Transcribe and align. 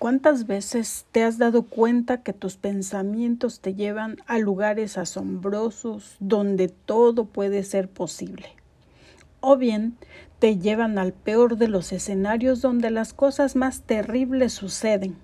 ¿Cuántas 0.00 0.46
veces 0.46 1.04
te 1.12 1.24
has 1.24 1.36
dado 1.36 1.64
cuenta 1.64 2.22
que 2.22 2.32
tus 2.32 2.56
pensamientos 2.56 3.60
te 3.60 3.74
llevan 3.74 4.16
a 4.26 4.38
lugares 4.38 4.96
asombrosos 4.96 6.16
donde 6.20 6.68
todo 6.68 7.26
puede 7.26 7.62
ser 7.64 7.90
posible? 7.90 8.46
O 9.40 9.58
bien 9.58 9.98
te 10.38 10.56
llevan 10.56 10.96
al 10.96 11.12
peor 11.12 11.58
de 11.58 11.68
los 11.68 11.92
escenarios 11.92 12.62
donde 12.62 12.90
las 12.90 13.12
cosas 13.12 13.56
más 13.56 13.82
terribles 13.82 14.54
suceden 14.54 15.18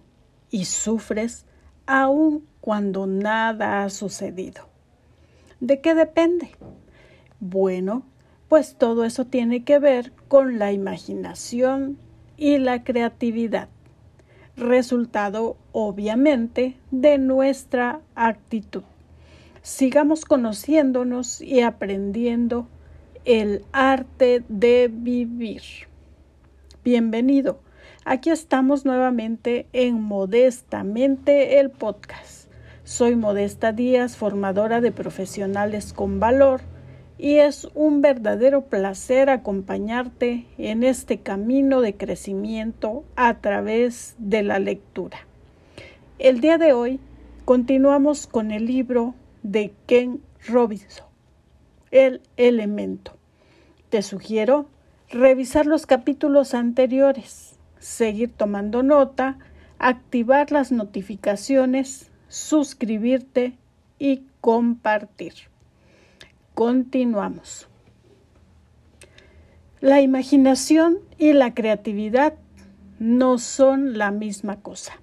y 0.51 0.67
sufres 0.67 1.47
aun 1.87 2.45
cuando 2.61 3.07
nada 3.07 3.83
ha 3.83 3.89
sucedido. 3.89 4.69
¿De 5.59 5.81
qué 5.81 5.95
depende? 5.95 6.51
Bueno, 7.41 8.03
pues 8.47 8.77
todo 8.77 9.07
eso 9.07 9.25
tiene 9.25 9.65
que 9.65 9.79
ver 9.79 10.13
con 10.29 10.59
la 10.59 10.71
imaginación 10.73 11.97
y 12.37 12.59
la 12.59 12.85
creatividad 12.85 13.71
resultado 14.57 15.57
obviamente 15.73 16.77
de 16.91 17.19
nuestra 17.19 18.01
actitud. 18.15 18.83
Sigamos 19.63 20.25
conociéndonos 20.25 21.41
y 21.41 21.61
aprendiendo 21.61 22.69
el 23.25 23.65
arte 23.73 24.45
de 24.49 24.89
vivir. 24.93 25.63
Bienvenido. 26.85 27.61
Aquí 28.05 28.31
estamos 28.31 28.85
nuevamente 28.85 29.67
en 29.73 30.01
Modestamente 30.01 31.59
el 31.59 31.71
podcast. 31.71 32.49
Soy 32.85 33.17
Modesta 33.17 33.73
Díaz, 33.73 34.17
formadora 34.17 34.81
de 34.81 34.93
profesionales 34.93 35.93
con 35.93 36.21
valor 36.21 36.61
y 37.19 37.39
es 37.39 37.69
un 37.75 38.03
verdadero 38.03 38.67
placer 38.67 39.31
acompañarte 39.31 40.47
en 40.59 40.85
este 40.85 41.19
camino 41.19 41.81
de 41.81 41.97
crecimiento 41.97 43.05
a 43.17 43.39
través 43.39 44.15
de 44.19 44.43
la 44.43 44.59
lectura. 44.59 45.19
El 46.19 46.41
día 46.41 46.59
de 46.59 46.73
hoy 46.73 47.01
continuamos 47.45 48.27
con 48.27 48.51
el 48.51 48.67
libro 48.67 49.15
de 49.43 49.73
Ken 49.87 50.21
Robinson, 50.47 51.07
El 51.91 52.21
elemento. 52.37 53.17
Te 53.89 54.03
sugiero 54.03 54.67
revisar 55.09 55.67
los 55.67 55.87
capítulos 55.87 56.53
anteriores, 56.53 57.59
seguir 57.79 58.33
tomando 58.33 58.83
nota, 58.83 59.39
activar 59.79 60.51
las 60.53 60.73
notificaciones, 60.73 62.11
suscribirte 62.29 63.55
y 63.99 64.23
compartir. 64.41 65.35
Continuamos. 66.57 67.69
La 69.83 70.01
imaginación 70.01 71.01
y 71.19 71.35
la 71.35 71.53
creatividad 71.53 72.33
no 72.99 73.37
son 73.37 73.99
la 73.99 74.11
misma 74.11 74.63
cosa. 74.63 74.99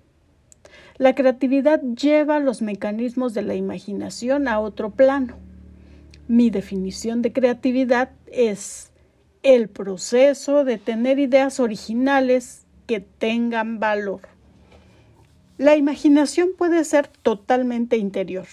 La 0.98 1.14
creatividad 1.14 1.80
lleva 1.80 2.40
los 2.40 2.64
mecanismos 2.64 3.36
de 3.36 3.44
la 3.44 3.54
imaginación 3.54 4.48
a 4.48 4.60
otro 4.60 4.90
plano. 4.90 5.36
Mi 6.28 6.50
definición 6.50 7.22
de 7.22 7.34
creatividad 7.34 8.10
es 8.26 8.92
el 9.44 9.70
proceso 9.70 10.64
de 10.64 10.80
tener 10.80 11.20
ideas 11.20 11.60
originales 11.60 12.66
que 12.88 13.00
tengan 13.00 13.80
valor. 13.80 14.22
La 15.60 15.76
imaginación 15.76 16.50
puede 16.58 16.84
ser 16.84 17.10
totalmente 17.10 17.98
interior 17.98 18.48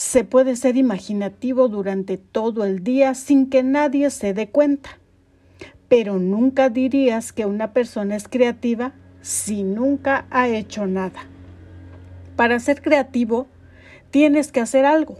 se 0.00 0.24
puede 0.24 0.56
ser 0.56 0.78
imaginativo 0.78 1.68
durante 1.68 2.16
todo 2.16 2.64
el 2.64 2.82
día 2.82 3.14
sin 3.14 3.50
que 3.50 3.62
nadie 3.62 4.08
se 4.08 4.32
dé 4.32 4.48
cuenta. 4.48 4.98
Pero 5.90 6.18
nunca 6.18 6.70
dirías 6.70 7.34
que 7.34 7.44
una 7.44 7.74
persona 7.74 8.16
es 8.16 8.26
creativa 8.26 8.94
si 9.20 9.62
nunca 9.62 10.26
ha 10.30 10.48
hecho 10.48 10.86
nada. 10.86 11.20
Para 12.34 12.58
ser 12.60 12.80
creativo, 12.80 13.46
tienes 14.10 14.50
que 14.50 14.60
hacer 14.60 14.86
algo. 14.86 15.18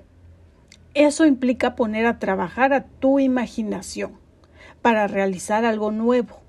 Eso 0.94 1.26
implica 1.26 1.76
poner 1.76 2.06
a 2.06 2.18
trabajar 2.18 2.72
a 2.72 2.84
tu 2.84 3.18
imaginación 3.18 4.12
para 4.80 5.06
realizar 5.06 5.66
algo 5.66 5.90
nuevo, 5.90 6.40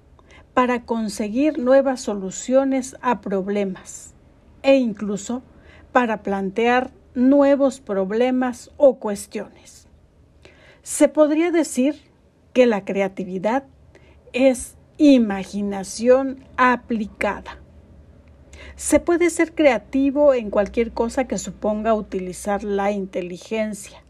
para 0.53 0.85
conseguir 0.85 1.59
nuevas 1.59 1.99
soluciones 1.99 2.95
a 3.01 3.19
problemas 3.19 4.13
e 4.63 4.77
incluso 4.77 5.43
para 5.91 6.23
plantear 6.23 6.91
nuevos 7.15 7.79
problemas 7.79 8.71
o 8.77 8.95
cuestiones. 8.99 9.87
Se 10.83 11.07
podría 11.07 11.51
decir 11.51 11.95
que 12.53 12.65
la 12.65 12.85
creatividad 12.85 13.63
es 14.33 14.75
imaginación 14.97 16.43
aplicada. 16.57 17.57
Se 18.75 18.99
puede 18.99 19.29
ser 19.29 19.53
creativo 19.53 20.33
en 20.33 20.49
cualquier 20.49 20.91
cosa 20.91 21.25
que 21.27 21.37
suponga 21.37 21.93
utilizar 21.93 22.63
la 22.63 22.91
inteligencia. 22.91 24.03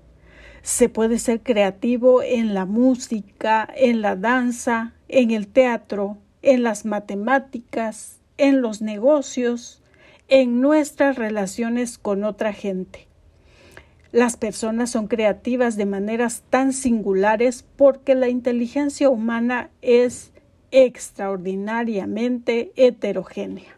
Se 0.62 0.90
puede 0.90 1.18
ser 1.18 1.42
creativo 1.42 2.22
en 2.22 2.54
la 2.54 2.66
música, 2.66 3.68
en 3.76 4.02
la 4.02 4.16
danza, 4.16 4.94
en 5.08 5.32
el 5.32 5.48
teatro, 5.48 6.18
en 6.42 6.64
las 6.64 6.86
matemáticas, 6.86 8.20
en 8.38 8.62
los 8.62 8.82
negocios, 8.82 9.81
en 10.32 10.62
nuestras 10.62 11.18
relaciones 11.18 11.98
con 11.98 12.24
otra 12.24 12.54
gente. 12.54 13.06
Las 14.14 14.38
personas 14.38 14.90
son 14.90 15.08
creativas 15.08 15.76
de 15.76 15.86
maneras 15.86 16.44
tan 16.50 16.72
singulares 16.72 17.66
porque 17.76 18.16
la 18.16 18.30
inteligencia 18.30 19.10
humana 19.10 19.70
es 19.82 20.32
extraordinariamente 20.72 22.72
heterogénea. 22.78 23.78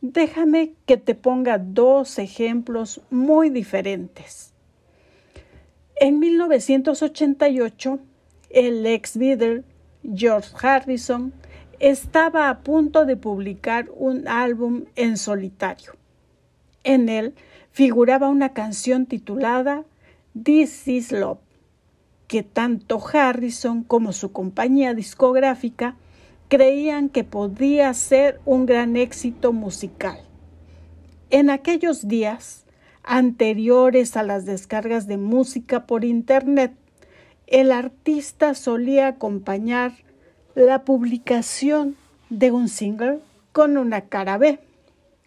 Déjame 0.00 0.72
que 0.84 0.96
te 0.96 1.14
ponga 1.14 1.58
dos 1.58 2.18
ejemplos 2.18 3.00
muy 3.08 3.48
diferentes. 3.48 4.52
En 5.94 6.18
1988, 6.18 8.00
el 8.50 8.84
ex 8.84 9.16
Beatle 9.16 9.62
George 10.02 10.48
Harrison 10.60 11.32
estaba 11.82 12.48
a 12.48 12.60
punto 12.60 13.06
de 13.06 13.16
publicar 13.16 13.90
un 13.96 14.28
álbum 14.28 14.84
en 14.94 15.16
solitario. 15.16 15.96
En 16.84 17.08
él 17.08 17.34
figuraba 17.72 18.28
una 18.28 18.50
canción 18.50 19.06
titulada 19.06 19.84
This 20.40 20.86
is 20.86 21.10
Love, 21.10 21.40
que 22.28 22.44
tanto 22.44 23.02
Harrison 23.12 23.82
como 23.82 24.12
su 24.12 24.30
compañía 24.30 24.94
discográfica 24.94 25.96
creían 26.46 27.08
que 27.08 27.24
podía 27.24 27.92
ser 27.94 28.40
un 28.44 28.64
gran 28.64 28.96
éxito 28.96 29.52
musical. 29.52 30.20
En 31.30 31.50
aquellos 31.50 32.06
días, 32.06 32.64
anteriores 33.02 34.16
a 34.16 34.22
las 34.22 34.44
descargas 34.46 35.08
de 35.08 35.16
música 35.16 35.84
por 35.88 36.04
Internet, 36.04 36.74
el 37.48 37.72
artista 37.72 38.54
solía 38.54 39.08
acompañar 39.08 39.94
la 40.54 40.84
publicación 40.84 41.96
de 42.28 42.50
un 42.50 42.68
single 42.68 43.20
con 43.52 43.78
una 43.78 44.02
cara 44.02 44.36
B, 44.36 44.58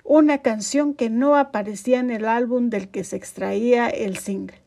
una 0.03 0.40
canción 0.40 0.94
que 0.94 1.09
no 1.09 1.36
aparecía 1.36 2.00
en 2.00 2.12
el 2.12 2.25
álbum 2.25 2.69
del 2.69 2.90
que 2.90 3.03
se 3.03 3.16
extraía 3.16 3.88
el 3.88 4.18
single, 4.18 4.62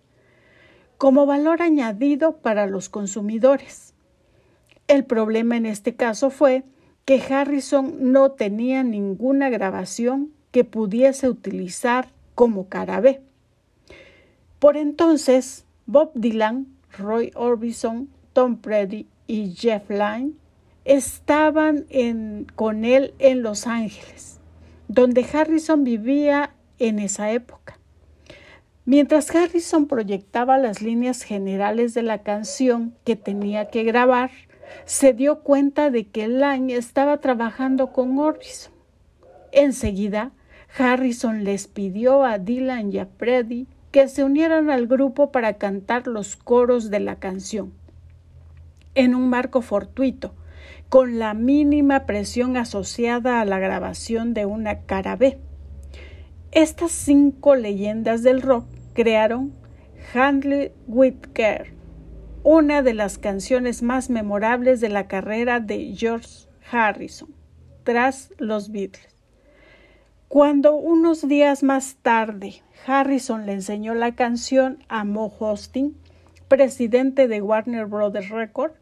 como 0.97 1.27
valor 1.27 1.63
añadido 1.63 2.39
para 2.39 2.67
los 2.67 2.89
consumidores. 2.89 3.95
El 4.89 5.05
problema 5.05 5.57
en 5.57 5.67
este 5.67 5.95
caso 5.95 6.31
fue 6.31 6.65
que 7.05 7.23
Harrison 7.23 8.13
no 8.13 8.33
tenía 8.33 8.83
ninguna 8.83 9.51
grabación 9.51 10.33
que 10.51 10.65
pudiese 10.65 11.29
utilizar 11.29 12.09
como 12.35 12.69
cara 12.69 13.01
B. 13.01 13.21
Por 14.59 14.77
entonces, 14.77 15.65
Bob 15.87 16.11
Dylan, 16.15 16.67
Roy 16.99 17.31
Orbison, 17.37 18.09
Tom 18.33 18.57
Petty 18.57 19.07
y 19.29 19.53
Jeff 19.55 19.89
Lynne 19.89 20.33
estaban 20.88 21.87
con 22.56 22.84
él 22.87 23.15
en 23.19 23.43
Los 23.43 23.66
Ángeles, 23.66 24.40
donde 24.88 25.26
Harrison 25.31 25.85
vivía 25.85 26.55
en 26.79 26.99
esa 26.99 27.31
época. 27.31 27.79
Mientras 28.87 29.35
Harrison 29.35 29.87
proyectaba 29.87 30.56
las 30.56 30.81
líneas 30.81 31.23
generales 31.23 31.93
de 31.93 32.02
la 32.02 32.23
canción 32.23 32.94
que 33.05 33.17
tenía 33.17 33.69
que 33.69 33.85
grabar, 33.85 34.31
se 34.87 35.12
dio 35.12 35.40
cuenta 35.40 35.90
de 35.90 36.08
que 36.08 36.26
Lang 36.26 36.70
estaba 36.70 37.19
trabajando 37.19 37.93
con 37.93 38.19
Orbison. 38.19 38.73
Enseguida, 39.52 40.32
Harrison 40.79 41.44
les 41.44 41.69
pidió 41.69 42.25
a 42.25 42.38
Dylan 42.38 42.93
y 42.93 42.99
a 42.99 43.06
Freddy 43.06 43.67
que 43.91 44.08
se 44.08 44.25
unieran 44.25 44.70
al 44.70 44.87
grupo 44.87 45.32
para 45.32 45.55
cantar 45.55 46.06
los 46.06 46.37
coros 46.37 46.88
de 46.88 47.00
la 47.00 47.17
canción. 47.17 47.75
En 48.94 49.14
un 49.14 49.29
marco 49.29 49.61
fortuito, 49.61 50.34
con 50.88 51.19
la 51.19 51.35
mínima 51.35 52.06
presión 52.06 52.56
asociada 52.56 53.40
a 53.40 53.44
la 53.44 53.58
grabación 53.58 54.32
de 54.32 54.46
una 54.46 54.81
cara 54.81 55.17
B. 55.17 55.38
Estas 56.50 56.93
cinco 56.93 57.56
leyendas 57.56 58.23
del 58.23 58.40
rock 58.40 58.67
crearon 58.94 59.52
Handle 60.14 60.73
with 60.87 61.17
Care, 61.35 61.75
una 62.43 62.81
de 62.82 62.94
las 62.94 63.19
canciones 63.19 63.82
más 63.82 64.08
memorables 64.08 64.81
de 64.81 64.88
la 64.88 65.08
carrera 65.08 65.61
de 65.61 65.94
George 65.94 66.49
Harrison, 66.70 67.34
tras 67.84 68.32
los 68.38 68.73
Beatles. 68.73 69.14
Cuando 70.29 70.75
unos 70.75 71.26
días 71.29 71.62
más 71.62 71.96
tarde 72.00 72.62
Harrison 72.87 73.44
le 73.44 73.52
enseñó 73.52 73.94
la 73.94 74.14
canción 74.14 74.82
a 74.88 75.05
Mo 75.05 75.32
Hosting, 75.38 75.94
presidente 76.49 77.29
de 77.29 77.43
Warner 77.43 77.84
Brothers 77.84 78.31
Record, 78.31 78.73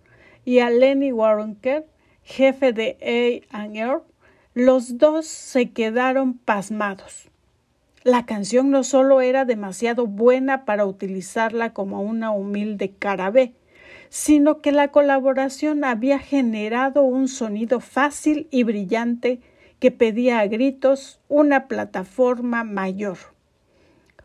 y 0.45 0.61
a 0.61 0.71
Lenny 0.71 1.11
Waronker, 1.11 1.85
jefe 2.27 2.73
de 2.73 3.47
A&R, 3.53 4.01
los 4.53 4.99
dos 4.99 5.27
se 5.27 5.71
quedaron 5.71 6.35
pasmados. 6.35 7.31
La 8.03 8.27
canción 8.27 8.71
no 8.71 8.83
solo 8.83 9.21
era 9.21 9.45
demasiado 9.45 10.07
buena 10.07 10.65
para 10.65 10.87
utilizarla 10.87 11.73
como 11.73 12.03
una 12.03 12.33
humilde 12.33 12.93
cara 12.99 13.31
B, 13.31 13.53
sino 14.09 14.61
que 14.61 14.73
la 14.73 14.89
colaboración 14.89 15.85
había 15.85 16.19
generado 16.19 17.03
un 17.03 17.29
sonido 17.29 17.79
fácil 17.79 18.49
y 18.51 18.65
brillante 18.65 19.41
que 19.79 19.93
pedía 19.93 20.41
a 20.41 20.47
gritos 20.49 21.21
una 21.29 21.69
plataforma 21.69 22.65
mayor. 22.65 23.19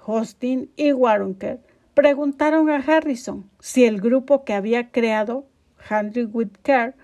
Hostin 0.03 0.71
y 0.75 0.91
Waronker 0.91 1.59
preguntaron 1.93 2.69
a 2.71 2.77
Harrison 2.77 3.47
si 3.59 3.85
el 3.85 4.01
grupo 4.01 4.43
que 4.43 4.53
había 4.53 4.89
creado, 4.89 5.45
Henry 5.87 6.27
Care, 6.63 6.95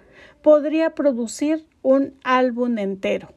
podría 0.47 0.91
producir 0.91 1.67
un 1.81 2.13
álbum 2.23 2.77
entero. 2.77 3.33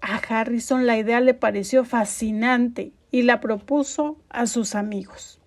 A 0.00 0.18
Harrison 0.18 0.86
la 0.86 0.96
idea 0.96 1.20
le 1.20 1.34
pareció 1.34 1.84
fascinante 1.84 2.92
y 3.10 3.22
la 3.22 3.40
propuso 3.40 4.18
a 4.28 4.46
sus 4.46 4.76
amigos. 4.76 5.40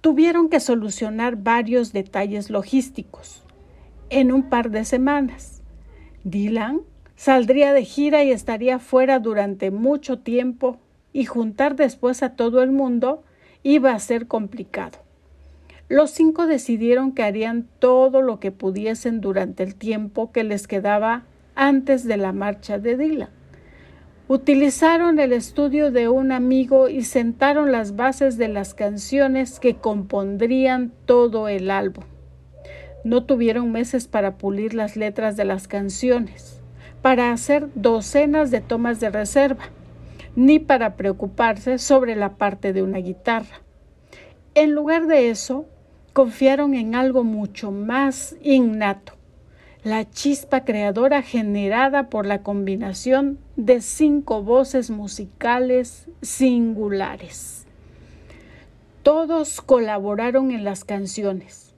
Tuvieron 0.00 0.48
que 0.48 0.58
solucionar 0.58 1.36
varios 1.36 1.92
detalles 1.92 2.50
logísticos 2.50 3.44
en 4.10 4.32
un 4.32 4.50
par 4.50 4.72
de 4.72 4.84
semanas. 4.84 5.62
Dylan 6.24 6.80
saldría 7.14 7.72
de 7.72 7.84
gira 7.84 8.24
y 8.24 8.32
estaría 8.32 8.80
fuera 8.80 9.20
durante 9.20 9.70
mucho 9.70 10.18
tiempo 10.18 10.80
y 11.12 11.26
juntar 11.26 11.76
después 11.76 12.24
a 12.24 12.34
todo 12.34 12.60
el 12.60 12.72
mundo 12.72 13.22
iba 13.62 13.92
a 13.92 14.00
ser 14.00 14.26
complicado. 14.26 15.03
Los 15.88 16.10
cinco 16.10 16.46
decidieron 16.46 17.12
que 17.12 17.22
harían 17.22 17.68
todo 17.78 18.22
lo 18.22 18.40
que 18.40 18.50
pudiesen 18.50 19.20
durante 19.20 19.62
el 19.62 19.74
tiempo 19.74 20.32
que 20.32 20.42
les 20.42 20.66
quedaba 20.66 21.24
antes 21.54 22.04
de 22.04 22.16
la 22.16 22.32
marcha 22.32 22.78
de 22.78 22.96
Dylan. 22.96 23.28
Utilizaron 24.26 25.18
el 25.18 25.34
estudio 25.34 25.90
de 25.90 26.08
un 26.08 26.32
amigo 26.32 26.88
y 26.88 27.02
sentaron 27.02 27.70
las 27.70 27.94
bases 27.96 28.38
de 28.38 28.48
las 28.48 28.72
canciones 28.72 29.60
que 29.60 29.74
compondrían 29.74 30.92
todo 31.04 31.48
el 31.48 31.70
álbum. 31.70 32.04
No 33.04 33.24
tuvieron 33.24 33.70
meses 33.70 34.08
para 34.08 34.38
pulir 34.38 34.72
las 34.72 34.96
letras 34.96 35.36
de 35.36 35.44
las 35.44 35.68
canciones, 35.68 36.62
para 37.02 37.32
hacer 37.32 37.68
docenas 37.74 38.50
de 38.50 38.62
tomas 38.62 38.98
de 39.00 39.10
reserva, 39.10 39.64
ni 40.34 40.58
para 40.58 40.96
preocuparse 40.96 41.76
sobre 41.76 42.16
la 42.16 42.36
parte 42.36 42.72
de 42.72 42.82
una 42.82 42.98
guitarra. 42.98 43.60
En 44.54 44.72
lugar 44.72 45.06
de 45.06 45.28
eso, 45.28 45.66
confiaron 46.14 46.74
en 46.74 46.94
algo 46.94 47.24
mucho 47.24 47.72
más 47.72 48.36
innato, 48.40 49.14
la 49.82 50.08
chispa 50.08 50.64
creadora 50.64 51.22
generada 51.22 52.08
por 52.08 52.24
la 52.24 52.44
combinación 52.44 53.38
de 53.56 53.80
cinco 53.80 54.40
voces 54.40 54.90
musicales 54.90 56.06
singulares. 56.22 57.66
Todos 59.02 59.60
colaboraron 59.60 60.52
en 60.52 60.62
las 60.62 60.84
canciones. 60.84 61.74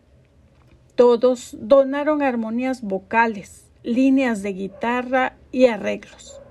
Todos 0.96 1.56
donaron 1.58 2.22
armonías 2.22 2.82
vocales, 2.82 3.64
líneas 3.82 4.42
de 4.42 4.52
guitarra 4.52 5.36
y 5.50 5.66
arreglos. 5.66 6.42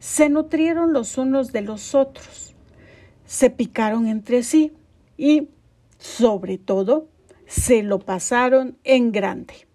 Se 0.00 0.28
nutrieron 0.28 0.92
los 0.92 1.16
unos 1.16 1.52
de 1.52 1.60
los 1.62 1.94
otros. 1.94 2.56
Se 3.24 3.50
picaron 3.50 4.08
entre 4.08 4.42
sí 4.42 4.72
y, 5.16 5.48
sobre 5.98 6.58
todo, 6.58 7.06
se 7.50 7.82
lo 7.82 7.98
pasaron 7.98 8.78
en 8.84 9.10
grande. 9.10 9.66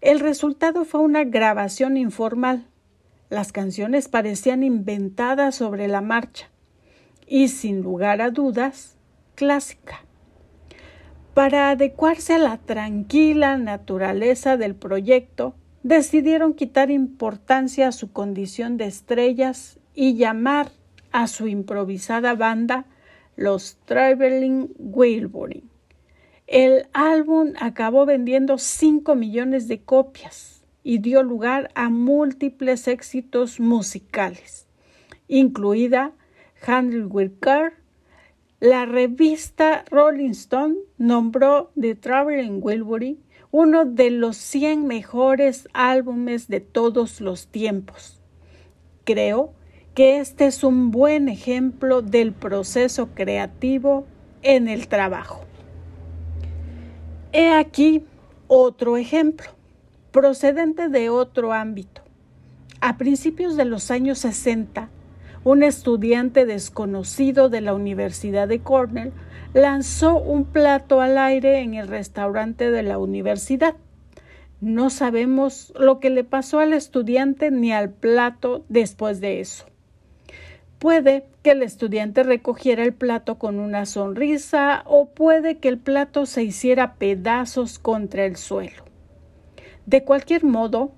El 0.00 0.20
resultado 0.20 0.86
fue 0.86 1.02
una 1.02 1.22
grabación 1.22 1.98
informal. 1.98 2.66
Las 3.28 3.52
canciones 3.52 4.08
parecían 4.08 4.62
inventadas 4.62 5.54
sobre 5.54 5.86
la 5.86 6.00
marcha 6.00 6.48
y, 7.26 7.48
sin 7.48 7.82
lugar 7.82 8.22
a 8.22 8.30
dudas, 8.30 8.96
clásica. 9.34 10.06
Para 11.34 11.68
adecuarse 11.68 12.32
a 12.32 12.38
la 12.38 12.56
tranquila 12.56 13.58
naturaleza 13.58 14.56
del 14.56 14.74
proyecto, 14.74 15.54
decidieron 15.82 16.54
quitar 16.54 16.90
importancia 16.90 17.88
a 17.88 17.92
su 17.92 18.12
condición 18.12 18.78
de 18.78 18.86
estrellas 18.86 19.78
y 19.94 20.14
llamar 20.14 20.72
a 21.10 21.26
su 21.26 21.48
improvisada 21.48 22.34
banda 22.34 22.86
los 23.36 23.76
Traveling 23.84 24.70
Wilbury. 24.78 25.64
El 26.46 26.86
álbum 26.92 27.52
acabó 27.60 28.04
vendiendo 28.04 28.58
5 28.58 29.14
millones 29.14 29.68
de 29.68 29.80
copias 29.80 30.64
y 30.82 30.98
dio 30.98 31.22
lugar 31.22 31.70
a 31.74 31.88
múltiples 31.88 32.88
éxitos 32.88 33.60
musicales, 33.60 34.66
incluida 35.28 36.12
Handle 36.66 37.06
with 37.06 37.32
Care. 37.40 37.74
La 38.58 38.86
revista 38.86 39.84
Rolling 39.90 40.30
Stone 40.30 40.76
nombró 40.98 41.70
The 41.80 41.94
Traveling 41.94 42.60
Wilbury 42.60 43.18
uno 43.52 43.84
de 43.84 44.10
los 44.10 44.36
100 44.38 44.86
mejores 44.86 45.68
álbumes 45.74 46.48
de 46.48 46.60
todos 46.60 47.20
los 47.20 47.46
tiempos. 47.48 48.20
Creo 49.04 49.52
que 49.94 50.18
este 50.18 50.46
es 50.46 50.64
un 50.64 50.90
buen 50.90 51.28
ejemplo 51.28 52.00
del 52.00 52.32
proceso 52.32 53.10
creativo 53.14 54.06
en 54.42 54.68
el 54.68 54.88
trabajo. 54.88 55.44
He 57.34 57.48
aquí 57.48 58.04
otro 58.46 58.98
ejemplo, 58.98 59.48
procedente 60.10 60.88
de 60.88 61.08
otro 61.08 61.54
ámbito. 61.54 62.02
A 62.82 62.98
principios 62.98 63.56
de 63.56 63.64
los 63.64 63.90
años 63.90 64.18
60, 64.18 64.90
un 65.42 65.62
estudiante 65.62 66.44
desconocido 66.44 67.48
de 67.48 67.62
la 67.62 67.72
Universidad 67.72 68.48
de 68.48 68.60
Cornell 68.60 69.12
lanzó 69.54 70.18
un 70.18 70.44
plato 70.44 71.00
al 71.00 71.16
aire 71.16 71.60
en 71.60 71.72
el 71.72 71.88
restaurante 71.88 72.70
de 72.70 72.82
la 72.82 72.98
universidad. 72.98 73.76
No 74.60 74.90
sabemos 74.90 75.72
lo 75.78 76.00
que 76.00 76.10
le 76.10 76.24
pasó 76.24 76.58
al 76.58 76.74
estudiante 76.74 77.50
ni 77.50 77.72
al 77.72 77.88
plato 77.88 78.62
después 78.68 79.22
de 79.22 79.40
eso. 79.40 79.64
Puede 80.78 81.24
que 81.42 81.50
el 81.50 81.62
estudiante 81.62 82.22
recogiera 82.22 82.84
el 82.84 82.94
plato 82.94 83.38
con 83.38 83.58
una 83.58 83.84
sonrisa 83.84 84.82
o 84.86 85.10
puede 85.10 85.58
que 85.58 85.68
el 85.68 85.78
plato 85.78 86.24
se 86.26 86.44
hiciera 86.44 86.94
pedazos 86.94 87.78
contra 87.78 88.24
el 88.24 88.36
suelo. 88.36 88.84
De 89.84 90.04
cualquier 90.04 90.44
modo, 90.44 90.92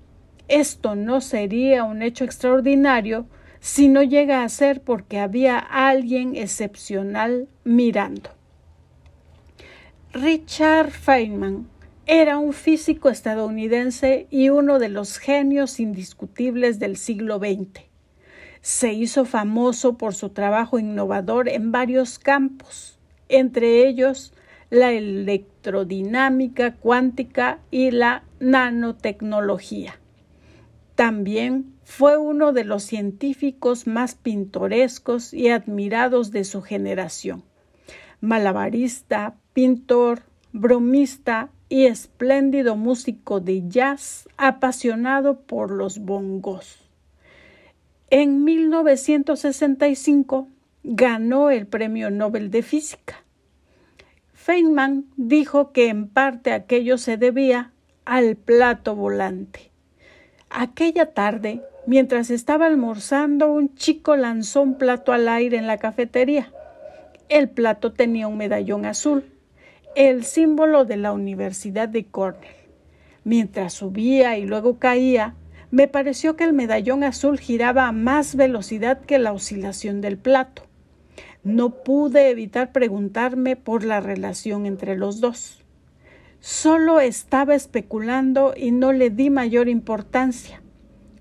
esto 0.47 0.95
no 0.95 1.21
sería 1.21 1.83
un 1.83 2.03
hecho 2.03 2.23
extraordinario 2.23 3.25
si 3.59 3.87
no 3.87 4.03
llega 4.03 4.43
a 4.43 4.49
ser 4.49 4.81
porque 4.81 5.19
había 5.19 5.57
alguien 5.57 6.35
excepcional 6.35 7.47
mirando. 7.63 8.29
Richard 10.13 10.91
Feynman 10.91 11.67
era 12.05 12.37
un 12.37 12.53
físico 12.53 13.09
estadounidense 13.09 14.27
y 14.29 14.49
uno 14.49 14.77
de 14.77 14.89
los 14.89 15.17
genios 15.17 15.79
indiscutibles 15.79 16.77
del 16.77 16.97
siglo 16.97 17.39
XX 17.39 17.84
se 18.65 18.93
hizo 18.93 19.25
famoso 19.25 19.95
por 19.95 20.15
su 20.15 20.29
trabajo 20.29 20.79
innovador 20.79 21.49
en 21.49 21.71
varios 21.71 22.17
campos, 22.17 22.97
entre 23.29 23.87
ellos 23.87 24.33
la 24.71 24.91
electrodinámica 24.91 26.73
cuántica 26.73 27.59
y 27.69 27.91
la 27.91 28.23
nanotecnología. 28.39 29.99
También 30.95 31.75
fue 31.83 32.17
uno 32.17 32.53
de 32.53 32.63
los 32.63 32.81
científicos 32.81 33.85
más 33.85 34.15
pintorescos 34.15 35.31
y 35.31 35.49
admirados 35.49 36.31
de 36.31 36.43
su 36.43 36.63
generación. 36.63 37.43
Malabarista, 38.19 39.35
pintor, 39.53 40.23
bromista 40.53 41.51
y 41.69 41.85
espléndido 41.85 42.75
músico 42.75 43.41
de 43.41 43.69
jazz 43.69 44.27
apasionado 44.37 45.41
por 45.41 45.69
los 45.69 45.99
bongos. 45.99 46.84
En 48.17 48.45
1965 48.45 50.47
ganó 50.85 51.49
el 51.49 51.67
Premio 51.67 52.09
Nobel 52.09 52.49
de 52.49 52.63
Física. 52.63 53.25
Feynman 54.33 55.03
dijo 55.17 55.73
que 55.73 55.89
en 55.89 56.07
parte 56.07 56.53
aquello 56.53 56.97
se 56.97 57.17
debía 57.17 57.73
al 58.05 58.37
plato 58.37 58.95
volante. 58.95 59.69
Aquella 60.49 61.07
tarde, 61.07 61.61
mientras 61.87 62.29
estaba 62.29 62.67
almorzando, 62.67 63.51
un 63.51 63.75
chico 63.75 64.15
lanzó 64.15 64.61
un 64.61 64.77
plato 64.77 65.11
al 65.11 65.27
aire 65.27 65.57
en 65.57 65.67
la 65.67 65.77
cafetería. 65.77 66.53
El 67.27 67.49
plato 67.49 67.91
tenía 67.91 68.29
un 68.29 68.37
medallón 68.37 68.85
azul, 68.85 69.25
el 69.93 70.23
símbolo 70.23 70.85
de 70.85 70.95
la 70.95 71.11
Universidad 71.11 71.89
de 71.89 72.05
Cornell. 72.05 72.47
Mientras 73.25 73.73
subía 73.73 74.37
y 74.37 74.45
luego 74.45 74.79
caía, 74.79 75.35
me 75.71 75.87
pareció 75.87 76.35
que 76.35 76.43
el 76.43 76.53
medallón 76.53 77.03
azul 77.03 77.39
giraba 77.39 77.87
a 77.87 77.91
más 77.91 78.35
velocidad 78.35 79.01
que 79.01 79.19
la 79.19 79.33
oscilación 79.33 80.01
del 80.01 80.17
plato. 80.17 80.63
No 81.43 81.83
pude 81.83 82.29
evitar 82.29 82.71
preguntarme 82.71 83.55
por 83.55 83.83
la 83.83 83.99
relación 83.99 84.65
entre 84.65 84.97
los 84.97 85.21
dos. 85.21 85.63
Solo 86.39 86.99
estaba 86.99 87.55
especulando 87.55 88.53
y 88.55 88.71
no 88.71 88.93
le 88.93 89.09
di 89.09 89.29
mayor 89.29 89.67
importancia. 89.67 90.61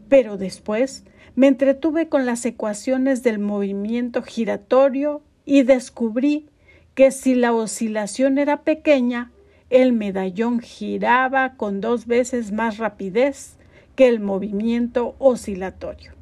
Pero 0.09 0.37
después 0.37 1.05
me 1.35 1.49
entretuve 1.49 2.09
con 2.09 2.27
las 2.27 2.45
ecuaciones 2.45 3.23
del 3.23 3.39
movimiento 3.39 4.23
giratorio 4.23 5.23
y 5.45 5.63
descubrí 5.63 6.49
que 6.95 7.11
si 7.11 7.35
la 7.35 7.53
oscilación 7.53 8.39
era 8.39 8.63
pequeña, 8.63 9.33
el 9.71 9.93
medallón 9.93 10.61
giraba 10.61 11.57
con 11.57 11.81
dos 11.81 12.07
veces 12.07 12.53
más 12.53 12.79
rapidez 12.79 13.57
que 13.97 14.09
el 14.09 14.21
movimiento 14.21 15.15
oscilatorio. 15.19 16.13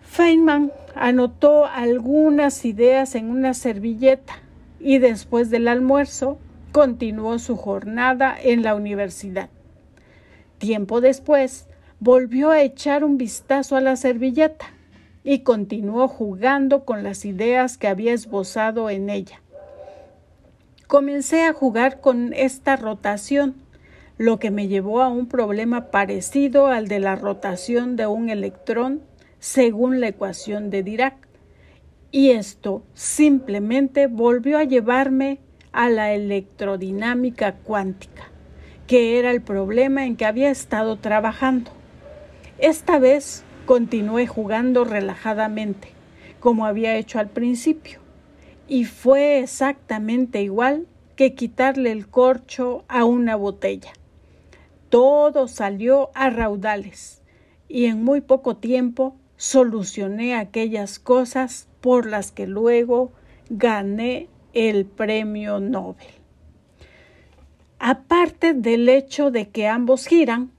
Feynman 0.00 0.72
anotó 0.94 1.66
algunas 1.66 2.64
ideas 2.64 3.14
en 3.14 3.30
una 3.30 3.54
servilleta 3.54 4.34
y 4.80 4.98
después 4.98 5.50
del 5.50 5.68
almuerzo 5.68 6.38
continuó 6.72 7.38
su 7.38 7.56
jornada 7.56 8.36
en 8.40 8.62
la 8.62 8.74
universidad. 8.74 9.48
Tiempo 10.58 11.00
después, 11.00 11.68
volvió 12.00 12.50
a 12.50 12.62
echar 12.62 13.04
un 13.04 13.18
vistazo 13.18 13.76
a 13.76 13.80
la 13.80 13.96
servilleta 13.96 14.66
y 15.24 15.40
continuó 15.40 16.08
jugando 16.08 16.84
con 16.84 17.02
las 17.02 17.24
ideas 17.24 17.76
que 17.78 17.88
había 17.88 18.12
esbozado 18.12 18.90
en 18.90 19.10
ella. 19.10 19.40
Comencé 20.86 21.44
a 21.44 21.52
jugar 21.52 22.00
con 22.00 22.32
esta 22.32 22.76
rotación, 22.76 23.56
lo 24.18 24.40
que 24.40 24.50
me 24.50 24.66
llevó 24.66 25.00
a 25.00 25.08
un 25.08 25.26
problema 25.26 25.92
parecido 25.92 26.66
al 26.66 26.88
de 26.88 26.98
la 26.98 27.14
rotación 27.14 27.94
de 27.94 28.08
un 28.08 28.30
electrón 28.30 29.00
según 29.38 30.00
la 30.00 30.08
ecuación 30.08 30.70
de 30.70 30.82
Dirac. 30.82 31.14
Y 32.10 32.30
esto 32.30 32.82
simplemente 32.94 34.08
volvió 34.08 34.58
a 34.58 34.64
llevarme 34.64 35.38
a 35.70 35.88
la 35.88 36.12
electrodinámica 36.12 37.52
cuántica, 37.52 38.24
que 38.88 39.20
era 39.20 39.30
el 39.30 39.40
problema 39.40 40.04
en 40.04 40.16
que 40.16 40.26
había 40.26 40.50
estado 40.50 40.96
trabajando. 40.96 41.70
Esta 42.58 42.98
vez 42.98 43.44
continué 43.66 44.26
jugando 44.26 44.84
relajadamente, 44.84 45.88
como 46.40 46.66
había 46.66 46.96
hecho 46.96 47.20
al 47.20 47.28
principio, 47.28 48.00
y 48.66 48.84
fue 48.84 49.38
exactamente 49.38 50.42
igual 50.42 50.86
que 51.14 51.34
quitarle 51.34 51.92
el 51.92 52.08
corcho 52.08 52.84
a 52.88 53.04
una 53.04 53.36
botella. 53.36 53.92
Todo 54.88 55.48
salió 55.48 56.10
a 56.14 56.30
raudales, 56.30 57.22
y 57.68 57.86
en 57.86 58.02
muy 58.02 58.20
poco 58.20 58.56
tiempo 58.56 59.16
solucioné 59.36 60.34
aquellas 60.34 60.98
cosas 60.98 61.68
por 61.80 62.06
las 62.06 62.32
que 62.32 62.46
luego 62.46 63.12
gané 63.50 64.28
el 64.52 64.86
premio 64.86 65.60
Nobel. 65.60 66.06
Aparte 67.78 68.54
del 68.54 68.88
hecho 68.88 69.30
de 69.30 69.50
que 69.50 69.68
ambos 69.68 70.06
giran, 70.06 70.50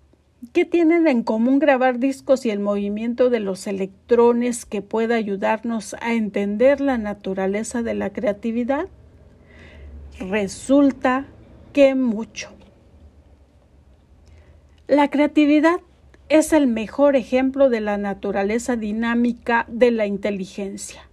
¿qué 0.53 0.63
tienen 0.63 1.07
en 1.07 1.23
común 1.23 1.59
grabar 1.59 1.99
discos 1.99 2.45
y 2.45 2.49
el 2.49 2.59
movimiento 2.59 3.29
de 3.29 3.41
los 3.41 3.67
electrones 3.67 4.65
que 4.65 4.81
pueda 4.81 5.15
ayudarnos 5.15 5.95
a 5.99 6.13
entender 6.13 6.79
la 6.79 6.97
naturaleza 6.97 7.83
de 7.83 7.95
la 7.95 8.11
creatividad? 8.11 8.87
Resulta 10.19 11.25
que 11.73 11.95
mucho. 11.95 12.58
La 14.89 15.11
creatividad 15.11 15.81
es 16.29 16.51
el 16.51 16.65
mejor 16.65 17.15
ejemplo 17.15 17.69
de 17.69 17.79
la 17.79 17.99
naturaleza 17.99 18.75
dinámica 18.75 19.67
de 19.69 19.91
la 19.91 20.07
inteligencia 20.07 21.07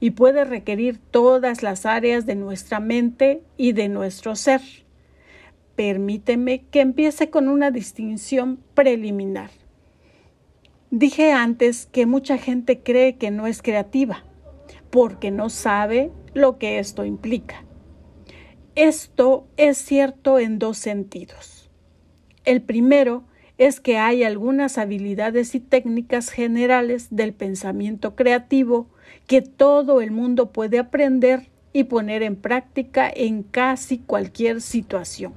y 0.00 0.10
puede 0.10 0.44
requerir 0.44 0.98
todas 0.98 1.62
las 1.62 1.86
áreas 1.86 2.26
de 2.26 2.34
nuestra 2.34 2.78
mente 2.78 3.40
y 3.56 3.72
de 3.72 3.88
nuestro 3.88 4.36
ser. 4.36 4.60
Permíteme 5.76 6.66
que 6.70 6.82
empiece 6.82 7.30
con 7.30 7.48
una 7.48 7.70
distinción 7.70 8.58
preliminar. 8.74 9.48
Dije 10.90 11.32
antes 11.32 11.86
que 11.86 12.04
mucha 12.04 12.36
gente 12.36 12.80
cree 12.80 13.16
que 13.16 13.30
no 13.30 13.46
es 13.46 13.62
creativa 13.62 14.24
porque 14.90 15.30
no 15.30 15.48
sabe 15.48 16.12
lo 16.34 16.58
que 16.58 16.78
esto 16.80 17.06
implica. 17.06 17.64
Esto 18.74 19.46
es 19.56 19.78
cierto 19.78 20.38
en 20.38 20.58
dos 20.58 20.76
sentidos. 20.76 21.55
El 22.46 22.62
primero 22.62 23.24
es 23.58 23.80
que 23.80 23.98
hay 23.98 24.22
algunas 24.22 24.78
habilidades 24.78 25.56
y 25.56 25.60
técnicas 25.60 26.30
generales 26.30 27.08
del 27.10 27.32
pensamiento 27.32 28.14
creativo 28.14 28.86
que 29.26 29.42
todo 29.42 30.00
el 30.00 30.12
mundo 30.12 30.52
puede 30.52 30.78
aprender 30.78 31.48
y 31.72 31.84
poner 31.84 32.22
en 32.22 32.36
práctica 32.36 33.10
en 33.12 33.42
casi 33.42 33.98
cualquier 33.98 34.60
situación. 34.60 35.34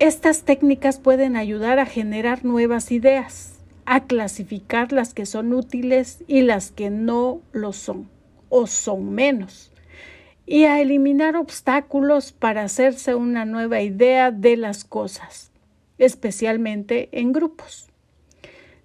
Estas 0.00 0.42
técnicas 0.42 0.98
pueden 0.98 1.34
ayudar 1.34 1.78
a 1.78 1.86
generar 1.86 2.44
nuevas 2.44 2.92
ideas, 2.92 3.58
a 3.86 4.04
clasificar 4.04 4.92
las 4.92 5.14
que 5.14 5.24
son 5.24 5.54
útiles 5.54 6.24
y 6.26 6.42
las 6.42 6.72
que 6.72 6.90
no 6.90 7.40
lo 7.52 7.72
son, 7.72 8.10
o 8.50 8.66
son 8.66 9.14
menos, 9.14 9.72
y 10.44 10.64
a 10.64 10.80
eliminar 10.82 11.36
obstáculos 11.36 12.32
para 12.32 12.64
hacerse 12.64 13.14
una 13.14 13.46
nueva 13.46 13.80
idea 13.80 14.30
de 14.30 14.58
las 14.58 14.84
cosas, 14.84 15.50
especialmente 15.98 17.08
en 17.12 17.32
grupos 17.32 17.88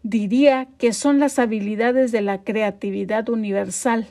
diría 0.04 0.68
que 0.78 0.94
son 0.94 1.20
las 1.20 1.40
habilidades 1.40 2.12
de 2.12 2.22
la 2.22 2.44
creatividad 2.44 3.30
universal 3.30 4.08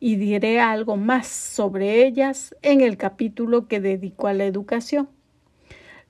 y 0.00 0.16
diré 0.16 0.60
algo 0.60 0.96
más 0.96 1.28
sobre 1.28 2.04
ellas 2.04 2.56
en 2.62 2.80
el 2.80 2.96
capítulo 2.96 3.68
que 3.68 3.80
dedico 3.80 4.26
a 4.26 4.32
la 4.32 4.44
educación. 4.44 5.08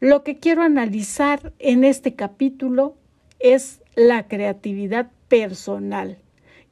Lo 0.01 0.25
que 0.25 0.39
quiero 0.39 0.63
analizar 0.63 1.53
en 1.59 1.85
este 1.85 2.15
capítulo 2.15 2.97
es 3.39 3.83
la 3.95 4.27
creatividad 4.29 5.11
personal, 5.29 6.19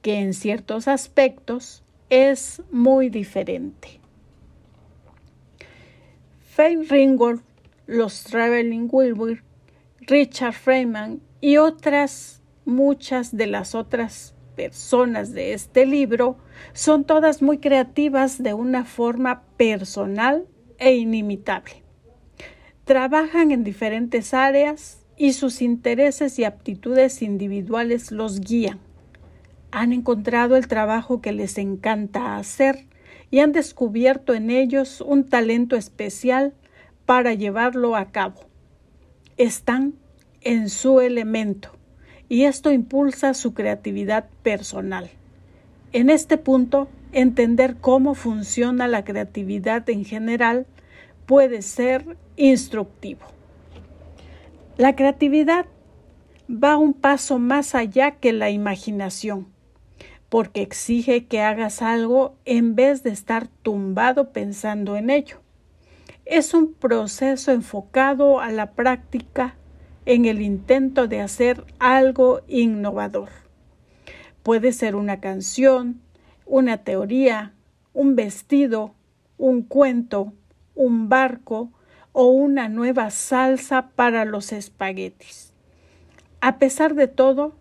que 0.01 0.19
en 0.19 0.33
ciertos 0.33 0.89
aspectos 0.89 1.83
es 2.09 2.63
muy 2.73 3.11
diferente. 3.11 4.01
Faye 6.41 6.83
Ringgold, 6.89 7.43
los 7.91 8.23
Traveling 8.23 8.89
Wilbur, 8.89 9.43
Richard 10.03 10.55
Freeman 10.55 11.21
y 11.41 11.57
otras, 11.57 12.41
muchas 12.65 13.37
de 13.37 13.49
las 13.49 13.75
otras 13.75 14.37
personas 14.55 15.33
de 15.33 15.55
este 15.55 15.87
libro 15.87 16.37
son 16.73 17.03
todas 17.03 17.43
muy 17.43 17.59
creativas 17.59 18.41
de 18.41 18.55
una 18.55 18.85
forma 18.85 19.43
personal 19.57 20.47
e 20.79 20.95
inimitable. 20.95 21.83
Trabajan 22.85 23.51
en 23.51 23.65
diferentes 23.65 24.35
áreas 24.35 25.05
y 25.17 25.33
sus 25.33 25.61
intereses 25.61 26.39
y 26.39 26.45
aptitudes 26.45 27.23
individuales 27.23 28.13
los 28.13 28.41
guían. 28.41 28.79
Han 29.73 29.93
encontrado 29.93 30.57
el 30.57 30.69
trabajo 30.69 31.21
que 31.21 31.33
les 31.33 31.59
encanta 31.59 32.37
hacer 32.37 32.87
y 33.33 33.41
han 33.41 33.51
descubierto 33.51 34.33
en 34.33 34.51
ellos 34.51 35.01
un 35.01 35.29
talento 35.29 35.75
especial 35.75 36.55
para 37.11 37.35
llevarlo 37.35 37.97
a 37.97 38.13
cabo. 38.13 38.39
Están 39.37 39.95
en 40.43 40.69
su 40.69 41.01
elemento 41.01 41.71
y 42.29 42.45
esto 42.45 42.71
impulsa 42.71 43.35
su 43.35 43.53
creatividad 43.53 44.29
personal. 44.45 45.11
En 45.91 46.09
este 46.09 46.39
punto, 46.39 46.87
entender 47.11 47.79
cómo 47.81 48.15
funciona 48.15 48.87
la 48.87 49.03
creatividad 49.03 49.91
en 49.91 50.05
general 50.05 50.69
puede 51.27 51.63
ser 51.63 52.17
instructivo. 52.37 53.27
La 54.77 54.95
creatividad 54.95 55.67
va 56.49 56.77
un 56.77 56.95
paso 56.95 57.41
más 57.41 57.75
allá 57.75 58.13
que 58.21 58.33
la 58.33 58.51
imaginación, 58.51 59.49
porque 60.29 60.63
exige 60.63 61.25
que 61.25 61.41
hagas 61.41 61.83
algo 61.83 62.37
en 62.45 62.77
vez 62.77 63.03
de 63.03 63.11
estar 63.11 63.49
tumbado 63.49 64.31
pensando 64.31 64.97
en 64.97 65.11
ello. 65.11 65.41
Es 66.31 66.55
un 66.55 66.75
proceso 66.75 67.51
enfocado 67.51 68.39
a 68.39 68.53
la 68.53 68.71
práctica 68.75 69.57
en 70.07 70.27
el 70.27 70.41
intento 70.41 71.09
de 71.09 71.21
hacer 71.21 71.65
algo 71.81 72.43
innovador. 72.47 73.31
Puede 74.45 74.71
ser 74.71 74.95
una 74.95 75.19
canción, 75.19 76.01
una 76.47 76.85
teoría, 76.85 77.53
un 77.93 78.15
vestido, 78.15 78.95
un 79.39 79.63
cuento, 79.63 80.33
un 80.77 81.09
barco 81.09 81.73
o 82.13 82.27
una 82.27 82.69
nueva 82.69 83.11
salsa 83.11 83.91
para 83.97 84.25
los 84.25 84.53
espaguetis. 84.53 85.53
A 86.41 86.61
pesar 86.61 86.95
de 86.95 87.09
todo, 87.09 87.57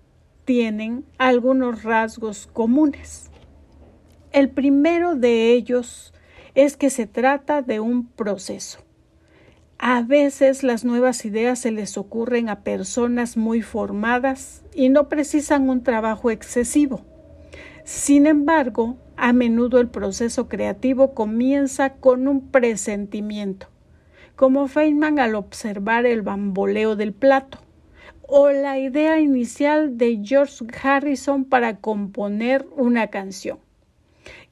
tienen 0.45 1.05
algunos 1.17 1.81
rasgos 1.81 2.45
comunes. 2.45 3.31
El 4.31 4.51
primero 4.51 5.15
de 5.15 5.53
ellos 5.53 6.13
es 6.61 6.75
que 6.75 6.89
se 6.89 7.07
trata 7.07 7.61
de 7.61 7.79
un 7.79 8.07
proceso. 8.07 8.79
A 9.77 10.01
veces 10.01 10.61
las 10.61 10.83
nuevas 10.83 11.23
ideas 11.23 11.59
se 11.59 11.71
les 11.71 11.97
ocurren 11.97 12.49
a 12.49 12.63
personas 12.63 13.37
muy 13.37 13.61
formadas 13.61 14.61
y 14.73 14.89
no 14.89 15.07
precisan 15.07 15.69
un 15.69 15.83
trabajo 15.83 16.31
excesivo. 16.31 17.05
Sin 17.85 18.27
embargo, 18.27 18.97
a 19.15 19.31
menudo 19.31 19.79
el 19.79 19.87
proceso 19.87 20.49
creativo 20.49 21.13
comienza 21.13 21.93
con 21.93 22.27
un 22.27 22.49
presentimiento, 22.49 23.67
como 24.35 24.67
Feynman 24.67 25.17
al 25.17 25.35
observar 25.35 26.05
el 26.05 26.23
bamboleo 26.23 26.97
del 26.97 27.13
plato, 27.13 27.59
o 28.27 28.49
la 28.49 28.79
idea 28.79 29.21
inicial 29.21 29.97
de 29.97 30.19
George 30.21 30.65
Harrison 30.83 31.45
para 31.45 31.77
componer 31.77 32.67
una 32.75 33.07
canción, 33.07 33.59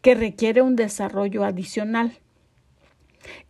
que 0.08 0.16
requiere 0.16 0.62
un 0.62 0.78
desarrollo 0.78 1.44
adicional. 1.44 2.14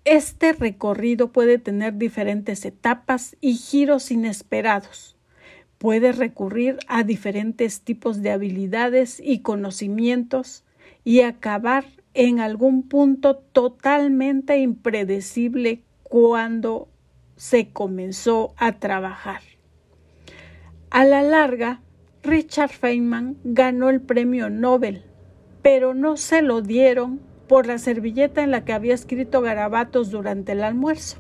Este 0.05 0.53
recorrido 0.53 1.31
puede 1.31 1.59
tener 1.59 1.99
diferentes 1.99 2.65
etapas 2.65 3.37
y 3.41 3.53
giros 3.53 4.09
inesperados. 4.09 5.15
Puede 5.77 6.13
recurrir 6.13 6.79
a 6.87 7.03
diferentes 7.03 7.81
tipos 7.81 8.23
de 8.23 8.31
habilidades 8.31 9.21
y 9.23 9.43
conocimientos 9.43 10.63
y 11.03 11.21
acabar 11.21 11.85
en 12.15 12.39
algún 12.39 12.81
punto 12.81 13.35
totalmente 13.35 14.57
impredecible 14.57 15.83
cuando 16.01 16.87
se 17.35 17.69
comenzó 17.69 18.55
a 18.57 18.79
trabajar. 18.79 19.41
A 20.89 21.05
la 21.05 21.21
larga, 21.21 21.81
Richard 22.23 22.71
Feynman 22.71 23.37
ganó 23.43 23.91
el 23.91 24.01
premio 24.01 24.49
Nobel, 24.49 25.03
pero 25.61 25.93
no 25.93 26.17
se 26.17 26.41
lo 26.41 26.61
dieron 26.61 27.19
por 27.47 27.65
la 27.65 27.77
servilleta 27.77 28.43
en 28.43 28.51
la 28.51 28.65
que 28.65 28.73
había 28.73 28.93
escrito 28.93 29.41
garabatos 29.41 30.11
durante 30.11 30.51
el 30.51 30.63
almuerzo. 30.63 31.17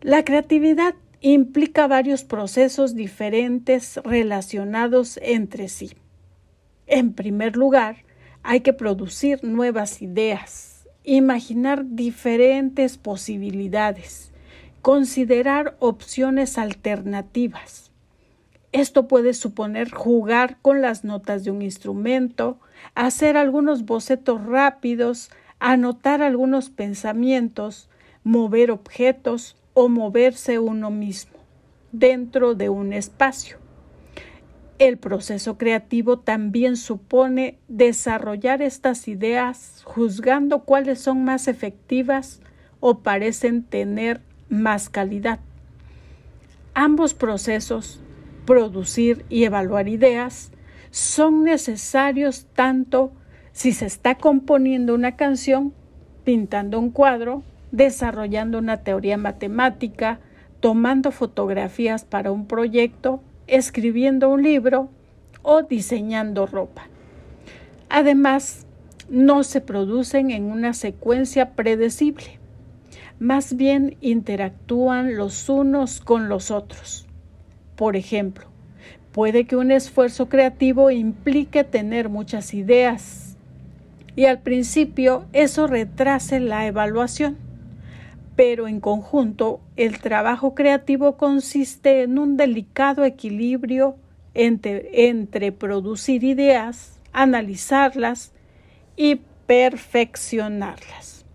La 0.00 0.24
creatividad 0.24 0.94
implica 1.20 1.86
varios 1.86 2.24
procesos 2.24 2.94
diferentes 2.94 3.98
relacionados 4.04 5.18
entre 5.22 5.68
sí. 5.68 5.92
En 6.86 7.14
primer 7.14 7.56
lugar, 7.56 8.04
hay 8.42 8.60
que 8.60 8.72
producir 8.72 9.44
nuevas 9.44 10.02
ideas, 10.02 10.88
imaginar 11.04 11.84
diferentes 11.86 12.98
posibilidades, 12.98 14.32
considerar 14.82 15.76
opciones 15.78 16.58
alternativas. 16.58 17.91
Esto 18.72 19.06
puede 19.06 19.34
suponer 19.34 19.90
jugar 19.90 20.56
con 20.62 20.80
las 20.80 21.04
notas 21.04 21.44
de 21.44 21.50
un 21.50 21.60
instrumento, 21.60 22.58
hacer 22.94 23.36
algunos 23.36 23.84
bocetos 23.84 24.44
rápidos, 24.46 25.30
anotar 25.60 26.22
algunos 26.22 26.70
pensamientos, 26.70 27.90
mover 28.24 28.70
objetos 28.70 29.56
o 29.74 29.88
moverse 29.88 30.58
uno 30.58 30.90
mismo 30.90 31.38
dentro 31.92 32.54
de 32.54 32.70
un 32.70 32.94
espacio. 32.94 33.58
El 34.78 34.96
proceso 34.96 35.58
creativo 35.58 36.18
también 36.18 36.76
supone 36.76 37.58
desarrollar 37.68 38.62
estas 38.62 39.06
ideas 39.06 39.82
juzgando 39.84 40.64
cuáles 40.64 40.98
son 40.98 41.24
más 41.24 41.46
efectivas 41.46 42.40
o 42.80 43.00
parecen 43.00 43.62
tener 43.62 44.22
más 44.48 44.88
calidad. 44.88 45.38
Ambos 46.74 47.14
procesos, 47.14 48.01
producir 48.44 49.24
y 49.28 49.44
evaluar 49.44 49.88
ideas, 49.88 50.52
son 50.90 51.44
necesarios 51.44 52.46
tanto 52.54 53.12
si 53.52 53.72
se 53.72 53.86
está 53.86 54.16
componiendo 54.16 54.94
una 54.94 55.16
canción, 55.16 55.72
pintando 56.24 56.78
un 56.78 56.90
cuadro, 56.90 57.42
desarrollando 57.70 58.58
una 58.58 58.78
teoría 58.78 59.16
matemática, 59.16 60.20
tomando 60.60 61.10
fotografías 61.10 62.04
para 62.04 62.30
un 62.30 62.46
proyecto, 62.46 63.22
escribiendo 63.46 64.28
un 64.28 64.42
libro 64.42 64.90
o 65.42 65.62
diseñando 65.62 66.46
ropa. 66.46 66.88
Además, 67.88 68.66
no 69.08 69.42
se 69.44 69.60
producen 69.60 70.30
en 70.30 70.44
una 70.44 70.72
secuencia 70.72 71.50
predecible, 71.54 72.38
más 73.18 73.56
bien 73.56 73.96
interactúan 74.00 75.16
los 75.16 75.48
unos 75.48 76.00
con 76.00 76.28
los 76.28 76.50
otros. 76.50 77.06
Por 77.76 77.96
ejemplo, 77.96 78.52
Puede 79.12 79.44
que 79.44 79.56
un 79.56 79.70
esfuerzo 79.70 80.30
creativo 80.30 80.90
implique 80.90 81.64
tener 81.64 82.08
muchas 82.08 82.54
ideas 82.54 83.36
y 84.16 84.24
al 84.24 84.40
principio 84.40 85.26
eso 85.34 85.66
retrase 85.66 86.40
la 86.40 86.66
evaluación. 86.66 87.36
Pero 88.36 88.68
en 88.68 88.80
conjunto, 88.80 89.60
el 89.76 90.00
trabajo 90.00 90.54
creativo 90.54 91.18
consiste 91.18 92.02
en 92.02 92.18
un 92.18 92.38
delicado 92.38 93.04
equilibrio 93.04 93.96
entre, 94.32 95.10
entre 95.10 95.52
producir 95.52 96.24
ideas, 96.24 96.98
analizarlas 97.12 98.32
y 98.96 99.20
perfeccionarlas. 99.46 101.26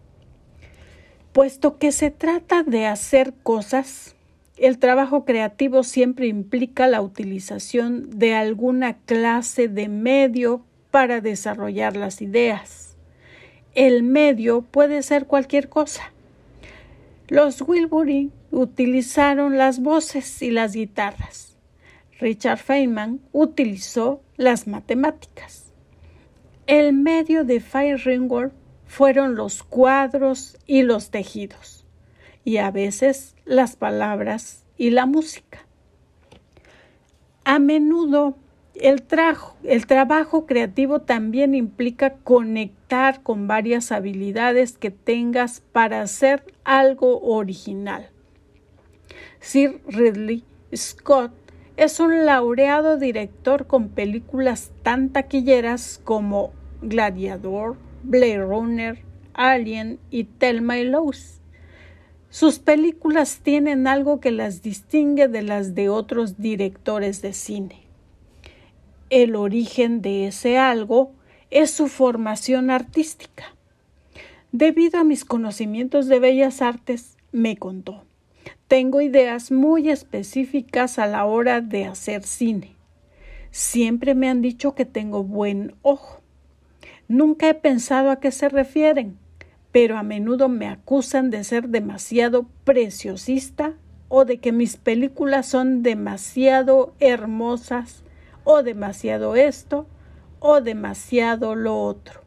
Puesto 1.32 1.78
que 1.78 1.92
se 1.92 2.10
trata 2.10 2.64
de 2.64 2.88
hacer 2.88 3.36
cosas, 3.44 4.16
el 4.58 4.80
trabajo 4.80 5.26
creativo 5.26 5.84
siempre 5.84 6.28
implica 6.28 6.88
la 6.88 7.02
utilización 7.02 8.10
de 8.10 8.34
alguna 8.34 8.98
clase 8.98 9.68
de 9.68 9.88
medio 9.88 10.66
para 10.92 11.22
desarrollar 11.22 11.96
las 11.96 12.22
ideas. 12.22 12.96
El 13.76 14.04
medio 14.04 14.62
puede 14.64 15.04
ser 15.04 15.28
cualquier 15.28 15.70
cosa. 15.70 16.12
Los 17.28 17.62
Wilbury 17.62 18.32
utilizaron 18.52 19.58
las 19.58 19.80
voces 19.82 20.42
y 20.42 20.52
las 20.52 20.74
guitarras. 20.74 21.56
Richard 22.20 22.58
Feynman 22.58 23.20
utilizó 23.32 24.22
las 24.38 24.66
matemáticas. 24.66 25.72
El 26.66 26.94
medio 26.94 27.44
de 27.44 27.60
Ringwald 27.60 28.52
fueron 28.88 29.36
los 29.36 29.62
cuadros 29.62 30.58
y 30.66 30.82
los 30.82 31.12
tejidos 31.12 31.78
y 32.48 32.58
a 32.58 32.72
veces 32.72 33.36
las 33.48 33.76
palabras 33.76 34.66
y 34.78 34.92
la 34.92 35.06
música. 35.06 35.66
A 37.46 37.60
menudo 37.60 38.38
el, 38.76 39.04
el, 39.64 39.88
trabajo 39.88 40.46
creativo 40.46 41.02
también 41.02 41.56
implica 41.56 42.16
conectar 42.16 43.24
con 43.24 43.48
varias 43.48 43.92
habilidades 43.92 44.78
que 44.78 44.92
tengas 44.92 45.62
para 45.72 46.02
hacer 46.02 46.44
algo 46.64 47.22
original. 47.22 48.10
Sir 49.40 49.82
Ridley 49.88 50.44
Scott 50.76 51.32
es 51.78 52.00
un 52.00 52.26
laureado 52.26 52.98
director 52.98 53.66
con 53.66 53.90
películas 53.90 54.72
tan 54.84 55.10
taquilleras 55.10 56.02
como 56.04 56.52
Gladiador, 56.82 57.78
Blade 58.04 58.44
Runner, 58.44 59.00
Alien 59.34 60.00
y 60.10 60.26
Thelma 60.26 60.80
y 60.80 60.86
Lois. 60.86 61.37
Sus 62.40 62.60
películas 62.60 63.40
tienen 63.42 63.88
algo 63.88 64.20
que 64.20 64.30
las 64.30 64.62
distingue 64.62 65.28
de 65.28 65.42
las 65.42 65.74
de 65.74 65.90
otros 65.90 66.38
directores 66.38 67.24
de 67.24 67.34
cine. 67.34 67.82
El 69.10 69.36
origen 69.36 70.04
de 70.04 70.28
ese 70.28 70.60
algo 70.60 71.14
es 71.50 71.72
su 71.72 71.88
formación 71.88 72.70
artística. 72.70 73.56
Debido 74.52 75.00
a 75.00 75.04
mis 75.04 75.26
conocimientos 75.26 76.06
de 76.06 76.20
bellas 76.20 76.62
artes, 76.62 77.18
me 77.32 77.58
contó, 77.58 78.04
tengo 78.68 79.02
ideas 79.02 79.52
muy 79.52 79.90
específicas 79.90 81.00
a 81.00 81.08
la 81.08 81.26
hora 81.26 81.62
de 81.62 81.86
hacer 81.86 82.22
cine. 82.22 82.76
Siempre 83.50 84.14
me 84.14 84.30
han 84.30 84.44
dicho 84.44 84.76
que 84.76 84.86
tengo 84.86 85.24
buen 85.24 85.74
ojo. 85.82 86.22
Nunca 87.08 87.50
he 87.50 87.56
pensado 87.56 88.12
a 88.12 88.20
qué 88.20 88.30
se 88.30 88.48
refieren, 88.48 89.18
pero 89.78 89.96
a 89.96 90.02
menudo 90.02 90.50
me 90.50 90.68
acusan 90.68 91.30
de 91.30 91.44
ser 91.44 91.70
demasiado 91.70 92.48
preciosista 92.64 93.76
o 94.10 94.26
de 94.26 94.40
que 94.40 94.52
mis 94.52 94.76
películas 94.76 95.46
son 95.46 95.84
demasiado 95.84 96.96
hermosas 97.00 98.04
o 98.44 98.64
demasiado 98.64 99.36
esto 99.36 99.86
o 100.40 100.62
demasiado 100.62 101.54
lo 101.54 101.80
otro. 101.80 102.22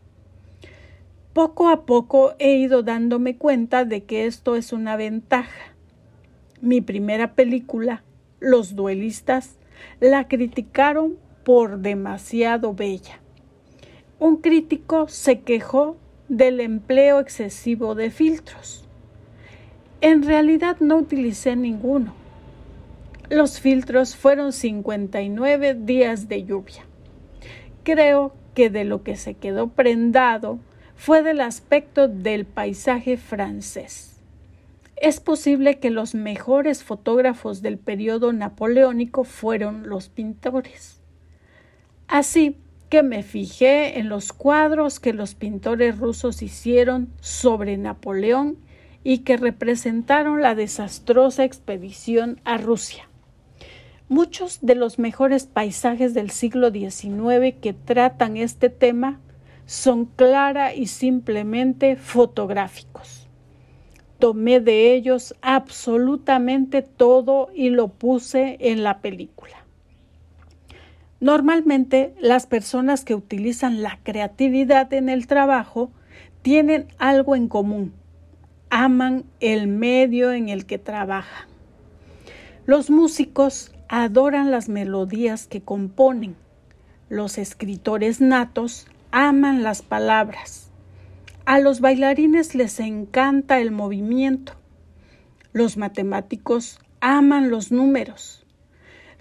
Poco 1.32 1.70
a 1.70 1.86
poco 1.86 2.34
he 2.38 2.54
ido 2.54 2.84
dándome 2.84 3.36
cuenta 3.36 3.84
de 3.84 4.04
que 4.04 4.26
esto 4.26 4.54
es 4.54 4.72
una 4.72 4.94
ventaja. 4.94 5.74
Mi 6.60 6.80
primera 6.80 7.34
película, 7.34 8.04
Los 8.38 8.76
duelistas, 8.76 9.58
la 9.98 10.28
criticaron 10.28 11.16
por 11.44 11.80
demasiado 11.80 12.74
bella. 12.74 13.18
Un 14.20 14.36
crítico 14.36 15.08
se 15.08 15.40
quejó 15.40 15.96
del 16.30 16.60
empleo 16.60 17.18
excesivo 17.18 17.96
de 17.96 18.12
filtros. 18.12 18.84
En 20.00 20.22
realidad 20.22 20.76
no 20.78 20.98
utilicé 20.98 21.56
ninguno. 21.56 22.14
Los 23.28 23.58
filtros 23.58 24.14
fueron 24.14 24.52
59 24.52 25.74
días 25.74 26.28
de 26.28 26.44
lluvia. 26.44 26.84
Creo 27.82 28.32
que 28.54 28.70
de 28.70 28.84
lo 28.84 29.02
que 29.02 29.16
se 29.16 29.34
quedó 29.34 29.70
prendado 29.70 30.60
fue 30.94 31.24
del 31.24 31.40
aspecto 31.40 32.06
del 32.06 32.46
paisaje 32.46 33.16
francés. 33.16 34.06
es 35.02 35.18
posible 35.18 35.80
que 35.80 35.90
los 35.90 36.14
mejores 36.14 36.84
fotógrafos 36.84 37.62
del 37.62 37.78
periodo 37.78 38.34
napoleónico 38.34 39.24
fueron 39.24 39.88
los 39.88 40.10
pintores. 40.10 41.00
Así 42.06 42.58
que 42.90 43.02
me 43.04 43.22
fijé 43.22 44.00
en 44.00 44.08
los 44.08 44.32
cuadros 44.32 44.98
que 44.98 45.12
los 45.12 45.36
pintores 45.36 45.96
rusos 45.96 46.42
hicieron 46.42 47.08
sobre 47.20 47.78
Napoleón 47.78 48.58
y 49.04 49.18
que 49.18 49.36
representaron 49.36 50.42
la 50.42 50.56
desastrosa 50.56 51.44
expedición 51.44 52.40
a 52.44 52.58
Rusia. 52.58 53.08
Muchos 54.08 54.58
de 54.60 54.74
los 54.74 54.98
mejores 54.98 55.46
paisajes 55.46 56.14
del 56.14 56.30
siglo 56.30 56.72
XIX 56.72 57.54
que 57.62 57.72
tratan 57.72 58.36
este 58.36 58.68
tema 58.68 59.20
son 59.66 60.06
clara 60.06 60.74
y 60.74 60.88
simplemente 60.88 61.94
fotográficos. 61.94 63.28
Tomé 64.18 64.58
de 64.58 64.92
ellos 64.94 65.36
absolutamente 65.42 66.82
todo 66.82 67.50
y 67.54 67.70
lo 67.70 67.86
puse 67.86 68.56
en 68.58 68.82
la 68.82 69.00
película. 69.00 69.59
Normalmente 71.20 72.14
las 72.18 72.46
personas 72.46 73.04
que 73.04 73.14
utilizan 73.14 73.82
la 73.82 73.98
creatividad 74.02 74.92
en 74.94 75.10
el 75.10 75.26
trabajo 75.26 75.90
tienen 76.40 76.88
algo 76.98 77.36
en 77.36 77.48
común. 77.48 77.92
Aman 78.70 79.24
el 79.40 79.66
medio 79.66 80.32
en 80.32 80.48
el 80.48 80.64
que 80.64 80.78
trabajan. 80.78 81.46
Los 82.64 82.88
músicos 82.88 83.72
adoran 83.88 84.50
las 84.50 84.70
melodías 84.70 85.46
que 85.46 85.60
componen. 85.60 86.36
Los 87.10 87.36
escritores 87.36 88.20
natos 88.20 88.86
aman 89.10 89.62
las 89.62 89.82
palabras. 89.82 90.70
A 91.44 91.58
los 91.58 91.80
bailarines 91.80 92.54
les 92.54 92.80
encanta 92.80 93.60
el 93.60 93.72
movimiento. 93.72 94.54
Los 95.52 95.76
matemáticos 95.76 96.78
aman 97.00 97.50
los 97.50 97.72
números. 97.72 98.39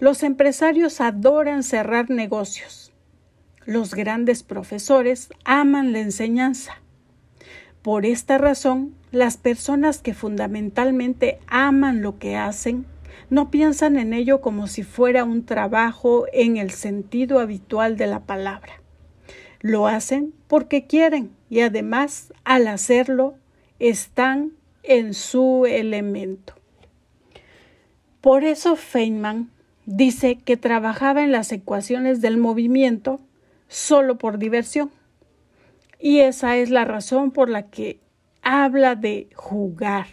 Los 0.00 0.22
empresarios 0.22 1.02
adoran 1.02 1.62
cerrar 1.62 2.08
negocios. 2.08 2.90
Los 3.66 3.94
grandes 3.94 4.42
profesores 4.42 5.28
aman 5.44 5.92
la 5.92 6.00
enseñanza. 6.00 6.80
Por 7.82 8.06
esta 8.06 8.38
razón, 8.38 8.94
las 9.12 9.36
personas 9.36 9.98
que 9.98 10.14
fundamentalmente 10.14 11.38
aman 11.48 12.00
lo 12.00 12.18
que 12.18 12.36
hacen 12.36 12.86
no 13.28 13.50
piensan 13.50 13.98
en 13.98 14.14
ello 14.14 14.40
como 14.40 14.68
si 14.68 14.84
fuera 14.84 15.24
un 15.24 15.44
trabajo 15.44 16.24
en 16.32 16.56
el 16.56 16.70
sentido 16.70 17.38
habitual 17.38 17.98
de 17.98 18.06
la 18.06 18.20
palabra. 18.20 18.80
Lo 19.60 19.86
hacen 19.86 20.32
porque 20.48 20.86
quieren 20.86 21.30
y 21.50 21.60
además 21.60 22.32
al 22.44 22.68
hacerlo 22.68 23.34
están 23.78 24.52
en 24.82 25.12
su 25.12 25.66
elemento. 25.66 26.54
Por 28.22 28.44
eso 28.44 28.76
Feynman 28.76 29.50
dice 29.86 30.38
que 30.38 30.56
trabajaba 30.56 31.22
en 31.22 31.32
las 31.32 31.52
ecuaciones 31.52 32.20
del 32.20 32.36
movimiento 32.36 33.20
solo 33.68 34.18
por 34.18 34.38
diversión. 34.38 34.90
Y 35.98 36.20
esa 36.20 36.56
es 36.56 36.70
la 36.70 36.84
razón 36.84 37.30
por 37.30 37.48
la 37.50 37.70
que 37.70 38.00
habla 38.42 38.94
de 38.94 39.28
jugar 39.34 40.06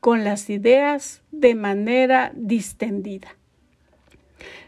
con 0.00 0.24
las 0.24 0.50
ideas 0.50 1.22
de 1.32 1.54
manera 1.54 2.32
distendida. 2.34 3.28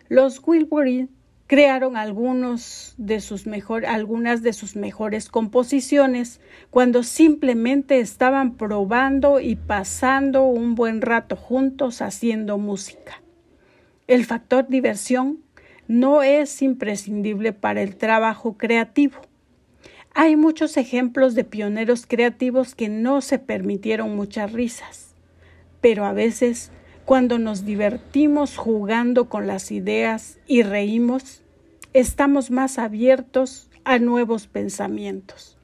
Los 0.09 0.41
Wilbury 0.45 1.09
crearon 1.47 1.97
algunos 1.97 2.95
de 2.99 3.21
sus 3.21 3.45
algunas 3.87 4.43
de 4.43 4.53
sus 4.53 4.77
mejores 4.77 5.29
composiciones 5.29 6.41
cuando 6.71 7.03
simplemente 7.03 8.01
estaban 8.01 8.57
probando 8.57 9.41
y 9.41 9.57
pasando 9.57 10.45
un 10.45 10.75
buen 10.75 11.01
rato 11.01 11.37
juntos 11.37 12.03
haciendo 12.03 12.59
música. 12.59 13.23
El 14.09 14.27
factor 14.27 14.67
diversión 14.69 15.39
no 15.87 16.23
es 16.23 16.61
imprescindible 16.61 17.53
para 17.53 17.83
el 17.83 17.97
trabajo 17.97 18.59
creativo. 18.59 19.21
Hay 20.15 20.35
muchos 20.35 20.77
ejemplos 20.77 21.37
de 21.37 21.45
pioneros 21.45 22.05
creativos 22.07 22.75
que 22.75 22.89
no 22.89 23.21
se 23.21 23.39
permitieron 23.39 24.17
muchas 24.17 24.53
risas 24.53 25.09
pero 25.81 26.05
a 26.05 26.13
veces 26.13 26.71
cuando 27.05 27.39
nos 27.39 27.65
divertimos 27.65 28.57
jugando 28.57 29.29
con 29.29 29.47
las 29.47 29.71
ideas 29.71 30.39
y 30.47 30.63
reímos, 30.63 31.43
estamos 31.95 32.51
más 32.51 32.79
abiertos 32.79 33.71
a 33.85 33.99
nuevos 33.99 34.47
pensamientos. 34.47 35.57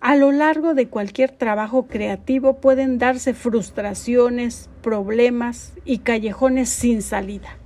A 0.00 0.16
lo 0.16 0.32
largo 0.32 0.74
de 0.74 0.88
cualquier 0.88 1.30
trabajo 1.30 1.86
creativo 1.86 2.60
pueden 2.60 2.98
darse 2.98 3.34
frustraciones, 3.34 4.70
problemas 4.86 5.74
y 5.84 5.98
callejones 5.98 6.70
sin 6.70 7.02
salida. 7.02 7.58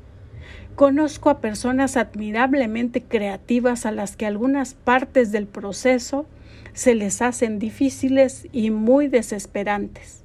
Conozco 0.75 1.29
a 1.29 1.41
personas 1.41 1.99
admirablemente 1.99 3.03
creativas 3.03 3.85
a 3.85 3.93
las 3.93 4.17
que 4.17 4.25
algunas 4.25 4.73
partes 4.73 5.31
del 5.31 5.47
proceso 5.47 6.25
se 6.73 6.95
les 6.95 7.21
hacen 7.21 7.59
difíciles 7.59 8.49
y 8.53 8.71
muy 8.71 9.09
desesperantes 9.09 10.21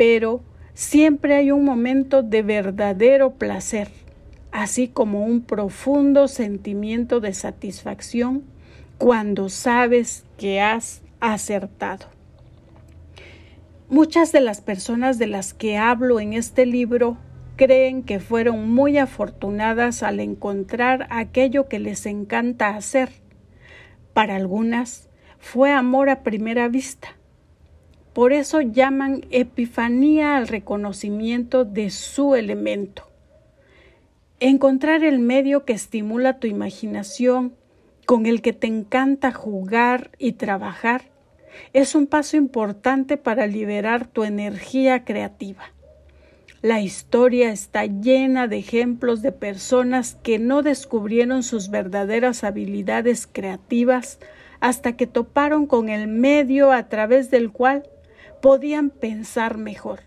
pero 0.00 0.40
siempre 0.72 1.34
hay 1.34 1.50
un 1.50 1.62
momento 1.62 2.22
de 2.22 2.40
verdadero 2.40 3.32
placer, 3.32 3.88
así 4.50 4.88
como 4.88 5.26
un 5.26 5.42
profundo 5.42 6.26
sentimiento 6.26 7.20
de 7.20 7.34
satisfacción 7.34 8.42
cuando 8.96 9.50
sabes 9.50 10.24
que 10.38 10.62
has 10.62 11.02
acertado. 11.20 12.06
Muchas 13.90 14.30
de 14.30 14.40
las 14.40 14.60
personas 14.60 15.18
de 15.18 15.26
las 15.26 15.52
que 15.52 15.76
hablo 15.76 16.20
en 16.20 16.32
este 16.32 16.64
libro 16.64 17.18
creen 17.56 18.04
que 18.04 18.20
fueron 18.20 18.72
muy 18.72 18.98
afortunadas 18.98 20.04
al 20.04 20.20
encontrar 20.20 21.08
aquello 21.10 21.66
que 21.66 21.80
les 21.80 22.06
encanta 22.06 22.68
hacer. 22.68 23.10
Para 24.14 24.36
algunas 24.36 25.08
fue 25.40 25.72
amor 25.72 26.08
a 26.08 26.22
primera 26.22 26.68
vista, 26.68 27.16
por 28.12 28.32
eso 28.32 28.60
llaman 28.60 29.26
epifanía 29.32 30.36
al 30.36 30.46
reconocimiento 30.46 31.64
de 31.64 31.90
su 31.90 32.36
elemento. 32.36 33.08
Encontrar 34.38 35.02
el 35.02 35.18
medio 35.18 35.64
que 35.64 35.72
estimula 35.72 36.38
tu 36.38 36.46
imaginación, 36.46 37.56
con 38.06 38.26
el 38.26 38.40
que 38.40 38.52
te 38.52 38.68
encanta 38.68 39.32
jugar 39.32 40.12
y 40.16 40.32
trabajar, 40.32 41.09
es 41.72 41.94
un 41.94 42.06
paso 42.06 42.36
importante 42.36 43.16
para 43.16 43.46
liberar 43.46 44.06
tu 44.06 44.24
energía 44.24 45.04
creativa. 45.04 45.72
La 46.62 46.80
historia 46.80 47.52
está 47.52 47.86
llena 47.86 48.46
de 48.46 48.58
ejemplos 48.58 49.22
de 49.22 49.32
personas 49.32 50.18
que 50.22 50.38
no 50.38 50.62
descubrieron 50.62 51.42
sus 51.42 51.70
verdaderas 51.70 52.44
habilidades 52.44 53.26
creativas 53.26 54.18
hasta 54.60 54.94
que 54.94 55.06
toparon 55.06 55.66
con 55.66 55.88
el 55.88 56.06
medio 56.06 56.70
a 56.70 56.88
través 56.88 57.30
del 57.30 57.50
cual 57.50 57.88
podían 58.42 58.90
pensar 58.90 59.56
mejor. 59.56 60.00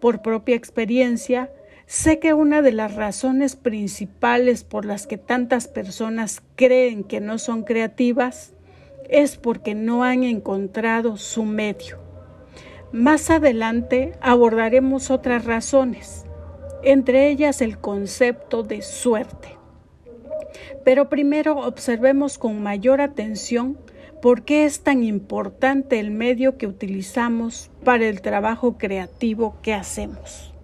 Por 0.00 0.20
propia 0.20 0.56
experiencia, 0.56 1.52
sé 1.86 2.18
que 2.18 2.34
una 2.34 2.60
de 2.60 2.72
las 2.72 2.96
razones 2.96 3.54
principales 3.54 4.64
por 4.64 4.84
las 4.84 5.06
que 5.06 5.16
tantas 5.16 5.68
personas 5.68 6.42
creen 6.56 7.04
que 7.04 7.20
no 7.20 7.38
son 7.38 7.62
creativas 7.62 8.52
es 9.12 9.36
porque 9.36 9.74
no 9.74 10.02
han 10.02 10.24
encontrado 10.24 11.16
su 11.16 11.44
medio. 11.44 11.98
Más 12.90 13.30
adelante 13.30 14.12
abordaremos 14.20 15.10
otras 15.10 15.44
razones, 15.44 16.24
entre 16.82 17.28
ellas 17.28 17.62
el 17.62 17.78
concepto 17.78 18.62
de 18.62 18.82
suerte. 18.82 19.56
Pero 20.84 21.08
primero 21.08 21.56
observemos 21.58 22.38
con 22.38 22.62
mayor 22.62 23.00
atención 23.00 23.78
¿Por 24.22 24.44
qué 24.44 24.66
es 24.66 24.84
tan 24.84 25.02
importante 25.02 25.98
el 25.98 26.12
medio 26.12 26.56
que 26.56 26.68
utilizamos 26.68 27.72
para 27.82 28.06
el 28.06 28.22
trabajo 28.22 28.78
creativo 28.78 29.56
que 29.62 29.74
hacemos? 29.74 30.54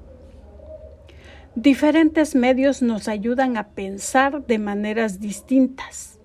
Diferentes 1.57 2.37
medios 2.37 2.83
nos 2.83 3.09
ayudan 3.09 3.57
a 3.57 3.71
pensar 3.71 4.47
de 4.47 4.61
maneras 4.61 5.19
distintas. 5.19 6.21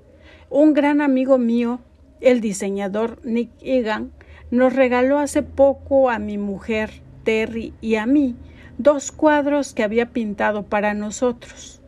Un 0.51 0.75
gran 0.75 1.01
amigo 1.01 1.39
mío, 1.39 1.79
el 2.23 2.41
diseñador 2.41 3.19
Nick 3.23 3.51
Egan, 3.61 4.11
nos 4.51 4.73
regaló 4.73 5.19
hace 5.19 5.43
poco 5.43 6.09
a 6.09 6.19
mi 6.19 6.37
mujer, 6.37 6.89
Terry, 7.23 7.73
y 7.81 7.95
a 7.95 8.05
mí 8.05 8.35
dos 8.77 9.11
cuadros 9.11 9.73
que 9.73 9.83
había 9.83 10.09
pintado 10.09 10.63
para 10.63 10.93
nosotros. 10.93 11.81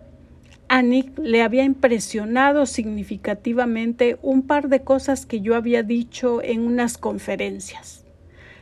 A 0.68 0.82
Nick 0.82 1.18
le 1.20 1.42
había 1.44 1.64
impresionado 1.64 2.66
significativamente 2.66 4.18
un 4.22 4.42
par 4.42 4.68
de 4.70 4.82
cosas 4.82 5.26
que 5.26 5.42
yo 5.42 5.56
había 5.56 5.84
dicho 5.84 6.42
en 6.42 6.62
unas 6.62 6.98
conferencias. 6.98 8.06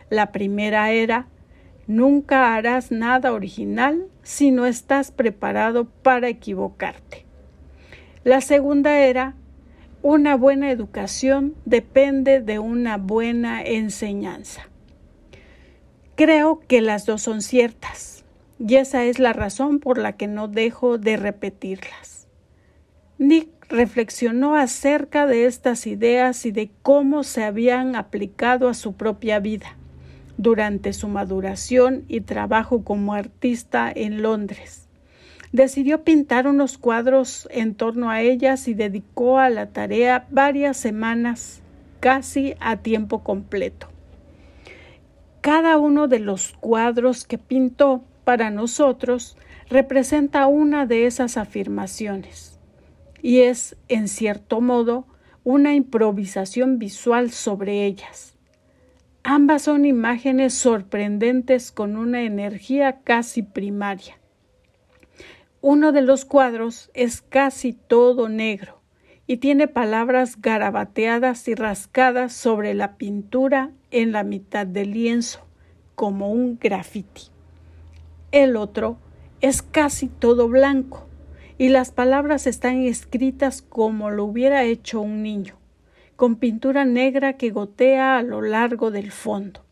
La 0.10 0.32
primera 0.32 0.92
era 0.92 1.28
Nunca 1.86 2.56
harás 2.56 2.92
nada 2.92 3.34
original 3.34 4.08
si 4.22 4.52
no 4.52 4.66
estás 4.66 5.12
preparado 5.12 5.86
para 5.86 6.30
equivocarte. 6.30 7.26
La 8.24 8.40
segunda 8.40 9.00
era 9.00 9.36
Una 10.06 10.36
buena 10.36 10.70
educación 10.70 11.56
depende 11.64 12.42
de 12.42 12.60
una 12.60 12.98
buena 12.98 13.64
enseñanza. 13.64 14.68
Creo 16.16 16.60
que 16.60 16.82
las 16.82 17.06
dos 17.06 17.22
son 17.22 17.42
ciertas 17.42 18.26
y 18.60 18.76
esa 18.76 19.06
es 19.06 19.18
la 19.18 19.32
razón 19.32 19.80
por 19.80 19.98
la 19.98 20.18
que 20.18 20.28
no 20.28 20.50
dejo 20.50 20.98
de 20.98 21.16
repetirlas. 21.16 22.28
Nick 23.18 23.48
reflexionó 23.70 24.58
acerca 24.58 25.26
de 25.26 25.46
estas 25.46 25.88
ideas 25.88 26.46
y 26.46 26.52
de 26.52 26.70
cómo 26.82 27.24
se 27.24 27.46
habían 27.46 27.96
aplicado 27.96 28.68
a 28.68 28.74
su 28.74 28.98
propia 28.98 29.40
vida 29.40 29.78
durante 30.38 30.92
su 30.92 31.08
maduración 31.08 32.04
y 32.10 32.20
trabajo 32.20 32.84
como 32.84 33.14
artista 33.14 33.90
en 33.96 34.22
Londres. 34.22 34.83
Decidió 35.54 36.04
pintar 36.04 36.48
unos 36.48 36.80
cuadros 36.80 37.48
en 37.52 37.76
torno 37.76 38.10
a 38.10 38.22
ellas 38.22 38.68
y 38.68 38.74
dedicó 38.74 39.38
a 39.38 39.52
la 39.52 39.68
tarea 39.68 40.26
varias 40.32 40.78
semanas, 40.78 41.62
casi 42.00 42.56
a 42.60 42.78
tiempo 42.78 43.24
completo. 43.24 43.88
Cada 45.42 45.78
uno 45.78 46.08
de 46.08 46.18
los 46.18 46.54
cuadros 46.54 47.26
que 47.26 47.38
pintó 47.38 48.04
para 48.24 48.50
nosotros 48.50 49.38
representa 49.70 50.48
una 50.48 50.88
de 50.88 51.06
esas 51.06 51.38
afirmaciones 51.38 52.58
y 53.22 53.42
es, 53.42 53.76
en 53.90 54.08
cierto 54.08 54.60
modo, 54.60 55.06
una 55.44 55.76
improvisación 55.76 56.80
visual 56.80 57.30
sobre 57.30 57.86
ellas. 57.86 58.36
Ambas 59.24 59.62
son 59.62 59.86
imágenes 59.86 60.56
sorprendentes 60.56 61.72
con 61.72 61.96
una 61.96 62.24
energía 62.24 63.02
casi 63.04 63.44
primaria. 63.44 64.18
Uno 65.66 65.94
de 65.94 66.02
los 66.02 66.26
cuadros 66.26 66.92
es 66.94 67.22
casi 67.22 67.72
todo 67.72 68.28
negro 68.28 68.82
y 69.28 69.38
tiene 69.38 69.70
palabras 69.70 70.42
garabateadas 70.42 71.48
y 71.48 71.56
rascadas 71.56 72.34
sobre 72.34 72.74
la 72.74 72.98
pintura 72.98 73.72
en 73.90 74.12
la 74.12 74.26
mitad 74.26 74.68
del 74.68 74.92
lienzo, 74.92 75.40
como 75.96 76.34
un 76.34 76.60
graffiti. 76.60 77.30
El 78.34 78.58
otro 78.58 78.98
es 79.40 79.62
casi 79.62 80.10
todo 80.10 80.50
blanco 80.50 81.08
y 81.58 81.70
las 81.70 81.92
palabras 81.92 82.46
están 82.46 82.84
escritas 82.84 83.62
como 83.62 84.10
lo 84.12 84.26
hubiera 84.26 84.66
hecho 84.66 85.00
un 85.00 85.24
niño, 85.24 85.56
con 86.18 86.36
pintura 86.36 86.84
negra 86.84 87.38
que 87.38 87.52
gotea 87.52 88.18
a 88.18 88.22
lo 88.22 88.42
largo 88.42 88.92
del 88.92 89.14
fondo. 89.14 89.64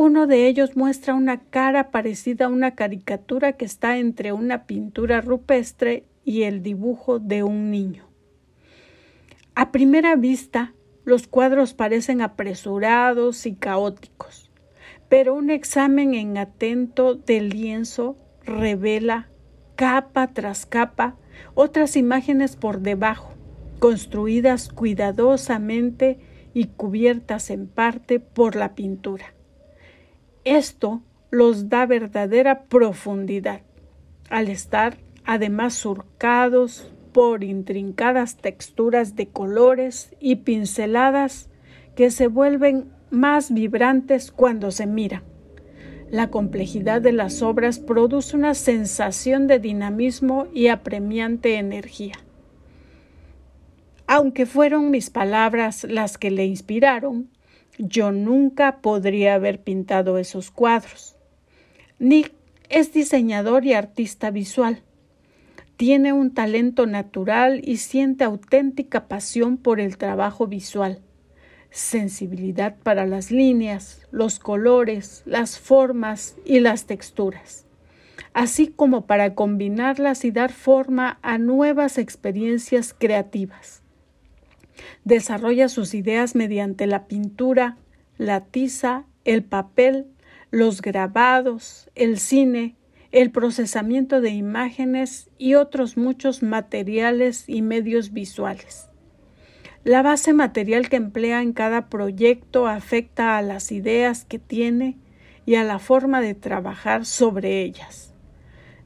Uno 0.00 0.28
de 0.28 0.46
ellos 0.46 0.76
muestra 0.76 1.16
una 1.16 1.40
cara 1.40 1.90
parecida 1.90 2.44
a 2.44 2.48
una 2.50 2.76
caricatura 2.76 3.54
que 3.54 3.64
está 3.64 3.98
entre 3.98 4.30
una 4.30 4.64
pintura 4.64 5.20
rupestre 5.20 6.04
y 6.24 6.44
el 6.44 6.62
dibujo 6.62 7.18
de 7.18 7.42
un 7.42 7.72
niño. 7.72 8.06
A 9.56 9.72
primera 9.72 10.14
vista, 10.14 10.72
los 11.04 11.26
cuadros 11.26 11.74
parecen 11.74 12.20
apresurados 12.22 13.44
y 13.44 13.56
caóticos, 13.56 14.52
pero 15.08 15.34
un 15.34 15.50
examen 15.50 16.14
en 16.14 16.38
atento 16.38 17.16
del 17.16 17.48
lienzo 17.48 18.16
revela 18.44 19.28
capa 19.74 20.28
tras 20.28 20.64
capa 20.64 21.16
otras 21.54 21.96
imágenes 21.96 22.54
por 22.54 22.82
debajo, 22.82 23.34
construidas 23.80 24.68
cuidadosamente 24.68 26.20
y 26.54 26.66
cubiertas 26.66 27.50
en 27.50 27.66
parte 27.66 28.20
por 28.20 28.54
la 28.54 28.76
pintura. 28.76 29.34
Esto 30.48 31.02
los 31.30 31.68
da 31.68 31.84
verdadera 31.84 32.62
profundidad, 32.70 33.60
al 34.30 34.48
estar 34.48 34.96
además 35.26 35.74
surcados 35.74 36.90
por 37.12 37.44
intrincadas 37.44 38.38
texturas 38.38 39.14
de 39.14 39.28
colores 39.28 40.16
y 40.20 40.36
pinceladas 40.36 41.50
que 41.94 42.10
se 42.10 42.28
vuelven 42.28 42.90
más 43.10 43.52
vibrantes 43.52 44.32
cuando 44.32 44.70
se 44.70 44.86
miran. 44.86 45.22
La 46.10 46.30
complejidad 46.30 47.02
de 47.02 47.12
las 47.12 47.42
obras 47.42 47.78
produce 47.78 48.34
una 48.34 48.54
sensación 48.54 49.48
de 49.48 49.58
dinamismo 49.58 50.46
y 50.54 50.68
apremiante 50.68 51.56
energía. 51.56 52.14
Aunque 54.06 54.46
fueron 54.46 54.90
mis 54.90 55.10
palabras 55.10 55.84
las 55.84 56.16
que 56.16 56.30
le 56.30 56.46
inspiraron, 56.46 57.28
yo 57.78 58.12
nunca 58.12 58.80
podría 58.80 59.34
haber 59.34 59.62
pintado 59.62 60.18
esos 60.18 60.50
cuadros. 60.50 61.16
Nick 61.98 62.32
es 62.68 62.92
diseñador 62.92 63.64
y 63.64 63.72
artista 63.72 64.30
visual. 64.30 64.82
Tiene 65.76 66.12
un 66.12 66.34
talento 66.34 66.86
natural 66.86 67.60
y 67.64 67.76
siente 67.76 68.24
auténtica 68.24 69.06
pasión 69.06 69.56
por 69.56 69.80
el 69.80 69.96
trabajo 69.96 70.48
visual, 70.48 71.00
sensibilidad 71.70 72.76
para 72.82 73.06
las 73.06 73.30
líneas, 73.30 74.02
los 74.10 74.40
colores, 74.40 75.22
las 75.24 75.58
formas 75.58 76.36
y 76.44 76.58
las 76.58 76.86
texturas, 76.86 77.64
así 78.32 78.66
como 78.66 79.06
para 79.06 79.36
combinarlas 79.36 80.24
y 80.24 80.32
dar 80.32 80.50
forma 80.50 81.20
a 81.22 81.38
nuevas 81.38 81.96
experiencias 81.96 82.92
creativas. 82.92 83.82
Desarrolla 85.08 85.70
sus 85.70 85.94
ideas 85.94 86.34
mediante 86.34 86.86
la 86.86 87.06
pintura, 87.06 87.78
la 88.18 88.42
tiza, 88.42 89.04
el 89.24 89.42
papel, 89.42 90.04
los 90.50 90.82
grabados, 90.82 91.88
el 91.94 92.18
cine, 92.18 92.76
el 93.10 93.30
procesamiento 93.30 94.20
de 94.20 94.32
imágenes 94.32 95.30
y 95.38 95.54
otros 95.54 95.96
muchos 95.96 96.42
materiales 96.42 97.48
y 97.48 97.62
medios 97.62 98.12
visuales. 98.12 98.90
La 99.82 100.02
base 100.02 100.34
material 100.34 100.90
que 100.90 100.96
emplea 100.96 101.40
en 101.40 101.54
cada 101.54 101.88
proyecto 101.88 102.66
afecta 102.66 103.38
a 103.38 103.42
las 103.42 103.72
ideas 103.72 104.26
que 104.26 104.38
tiene 104.38 104.98
y 105.46 105.54
a 105.54 105.64
la 105.64 105.78
forma 105.78 106.20
de 106.20 106.34
trabajar 106.34 107.06
sobre 107.06 107.62
ellas. 107.62 108.07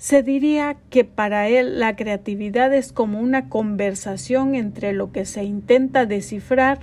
Se 0.02 0.24
diría 0.24 0.78
que 0.90 1.04
para 1.04 1.48
él 1.48 1.78
la 1.78 1.94
creatividad 1.94 2.74
es 2.74 2.90
como 2.90 3.20
una 3.20 3.48
conversación 3.48 4.56
entre 4.56 4.92
lo 4.92 5.12
que 5.12 5.24
se 5.24 5.44
intenta 5.44 6.06
descifrar 6.06 6.80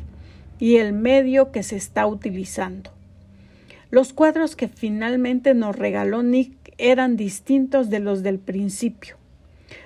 y 0.58 0.78
el 0.78 0.94
medio 0.94 1.52
que 1.52 1.62
se 1.62 1.76
está 1.76 2.08
utilizando. 2.08 2.94
Los 3.92 4.14
cuadros 4.14 4.56
que 4.56 4.70
finalmente 4.70 5.54
nos 5.54 5.76
regaló 5.76 6.24
Nick 6.24 6.74
eran 6.78 7.18
distintos 7.18 7.90
de 7.90 8.00
los 8.00 8.24
del 8.24 8.40
principio. 8.40 9.18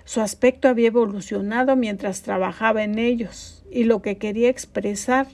Su 0.05 0.21
aspecto 0.21 0.67
había 0.67 0.89
evolucionado 0.89 1.75
mientras 1.75 2.21
trabajaba 2.21 2.83
en 2.83 2.99
ellos, 2.99 3.65
y 3.71 3.85
lo 3.85 4.03
que 4.03 4.19
quería 4.19 4.49
expresar 4.49 5.25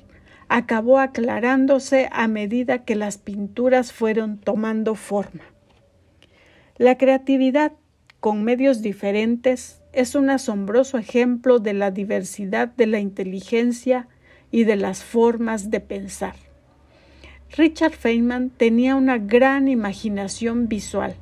acabó 0.48 1.00
aclarándose 1.00 2.08
a 2.14 2.30
medida 2.30 2.86
que 2.86 2.96
las 2.96 3.18
pinturas 3.18 3.92
fueron 3.92 4.38
tomando 4.38 4.96
forma. 4.96 5.44
La 6.80 6.98
creatividad, 6.98 7.74
con 8.20 8.44
medios 8.44 8.82
diferentes, 8.82 9.82
es 9.94 10.16
un 10.16 10.30
asombroso 10.30 10.98
ejemplo 10.98 11.60
de 11.60 11.74
la 11.74 11.92
diversidad 11.92 12.68
de 12.68 12.88
la 12.88 13.00
inteligencia 13.00 14.08
y 14.52 14.64
de 14.64 14.76
las 14.76 15.04
formas 15.04 15.72
de 15.72 15.80
pensar. 15.80 16.36
Richard 17.58 17.94
Feynman 17.94 18.50
tenía 18.50 18.96
una 18.96 19.18
gran 19.18 19.68
imaginación 19.68 20.68
visual 20.68 21.16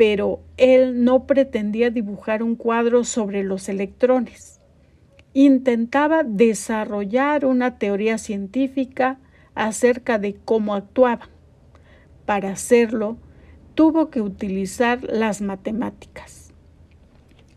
pero 0.00 0.40
él 0.56 1.04
no 1.04 1.26
pretendía 1.26 1.90
dibujar 1.90 2.42
un 2.42 2.56
cuadro 2.56 3.04
sobre 3.04 3.42
los 3.42 3.68
electrones. 3.68 4.58
Intentaba 5.34 6.22
desarrollar 6.22 7.44
una 7.44 7.76
teoría 7.76 8.16
científica 8.16 9.18
acerca 9.54 10.18
de 10.18 10.36
cómo 10.42 10.74
actuaban. 10.74 11.28
Para 12.24 12.48
hacerlo, 12.48 13.18
tuvo 13.80 14.10
que 14.10 14.20
utilizar 14.20 15.02
las 15.04 15.40
matemáticas. 15.40 16.52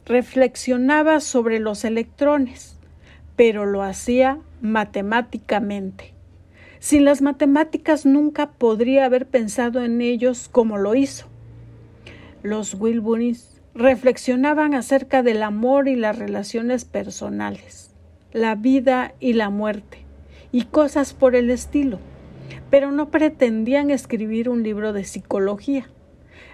Reflexionaba 0.06 1.20
sobre 1.20 1.60
los 1.60 1.84
electrones, 1.84 2.78
pero 3.36 3.66
lo 3.66 3.84
hacía 3.84 4.40
matemáticamente. 4.62 6.14
Sin 6.80 7.04
las 7.04 7.22
matemáticas 7.22 8.06
nunca 8.06 8.52
podría 8.52 9.04
haber 9.04 9.26
pensado 9.26 9.84
en 9.84 10.00
ellos 10.00 10.48
como 10.50 10.78
lo 10.78 10.96
hizo 10.96 11.28
los 12.44 12.74
Wilburys 12.74 13.62
reflexionaban 13.74 14.74
acerca 14.74 15.24
del 15.24 15.44
amor 15.44 15.88
y 15.88 15.96
las 15.96 16.20
relaciones 16.20 16.86
personales, 16.86 17.92
la 18.34 18.56
vida 18.56 19.14
y 19.20 19.34
la 19.34 19.50
muerte, 19.50 20.00
y 20.52 20.66
cosas 20.66 21.14
por 21.14 21.36
el 21.36 21.50
estilo, 21.50 22.00
pero 22.70 22.92
no 22.92 23.10
pretendían 23.10 23.90
escribir 23.92 24.50
un 24.50 24.62
libro 24.62 24.92
de 24.92 25.06
psicología. 25.06 25.88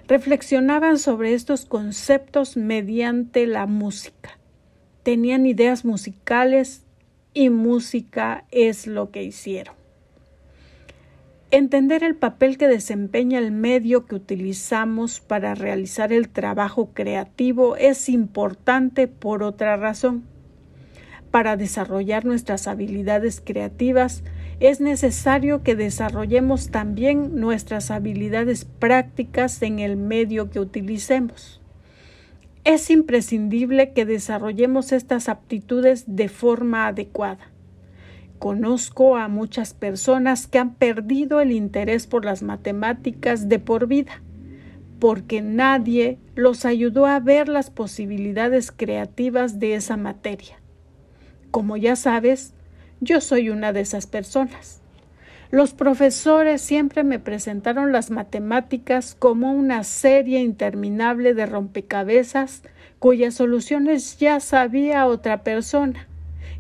Reflexionaban 0.08 0.98
sobre 0.98 1.34
estos 1.34 1.66
conceptos 1.66 2.58
mediante 2.58 3.46
la 3.48 3.66
música. 3.66 4.40
Tenían 5.04 5.46
ideas 5.46 5.86
musicales 5.86 6.84
y 7.34 7.50
música 7.50 8.46
es 8.52 8.88
lo 8.88 9.12
que 9.12 9.24
hicieron. 9.24 9.76
Entender 11.52 12.04
el 12.04 12.16
papel 12.16 12.60
que 12.60 12.68
desempeña 12.68 13.40
el 13.40 13.52
medio 13.52 14.06
que 14.06 14.14
utilizamos 14.14 15.20
para 15.20 15.56
realizar 15.56 16.14
el 16.14 16.30
trabajo 16.30 16.92
creativo 16.94 17.76
es 17.76 18.08
importante 18.08 19.08
por 19.08 19.42
otra 19.42 19.76
razón. 19.76 20.26
Para 21.32 21.58
desarrollar 21.58 22.24
nuestras 22.24 22.68
habilidades 22.68 23.42
creativas 23.44 24.24
es 24.60 24.82
necesario 24.82 25.64
que 25.64 25.76
desarrollemos 25.76 26.70
también 26.70 27.40
nuestras 27.40 27.92
habilidades 27.92 28.66
prácticas 28.66 29.62
en 29.62 29.80
el 29.80 29.96
medio 29.96 30.50
que 30.50 30.60
utilicemos. 30.60 31.62
Es 32.66 32.90
imprescindible 32.90 33.94
que 33.94 34.06
desarrollemos 34.06 34.92
estas 34.92 35.30
aptitudes 35.30 36.04
de 36.08 36.28
forma 36.28 36.88
adecuada. 36.88 37.52
Conozco 38.38 39.16
a 39.16 39.30
muchas 39.30 39.74
personas 39.74 40.48
que 40.48 40.60
han 40.60 40.76
perdido 40.76 41.40
el 41.40 41.52
interés 41.52 42.06
por 42.06 42.26
las 42.26 42.44
matemáticas 42.44 43.48
de 43.48 43.60
por 43.60 43.88
vida, 43.88 44.22
porque 45.00 45.42
nadie 45.42 46.20
los 46.36 46.66
ayudó 46.66 47.06
a 47.06 47.20
ver 47.22 47.48
las 47.48 47.70
posibilidades 47.70 48.74
creativas 48.74 49.60
de 49.60 49.76
esa 49.76 49.96
materia. 49.96 50.62
Como 51.52 51.78
ya 51.78 51.96
sabes, 51.96 52.54
yo 53.02 53.22
soy 53.22 53.50
una 53.50 53.74
de 53.74 53.82
esas 53.82 54.08
personas. 54.08 54.82
Los 55.52 55.74
profesores 55.74 56.62
siempre 56.62 57.04
me 57.04 57.18
presentaron 57.18 57.92
las 57.92 58.12
matemáticas 58.12 59.16
como 59.18 59.52
una 59.52 59.84
serie 59.84 60.42
interminable 60.42 61.34
de 61.34 61.48
rompecabezas 61.48 62.62
cuyas 63.00 63.34
soluciones 63.34 64.18
ya 64.18 64.40
sabía 64.40 65.08
otra 65.08 65.44
persona 65.44 66.08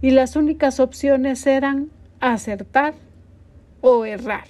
y 0.02 0.12
las 0.12 0.36
únicas 0.36 0.80
opciones 0.80 1.45
eran 1.45 1.89
acertar 2.19 2.95
o 3.82 4.06
errar. 4.06 4.45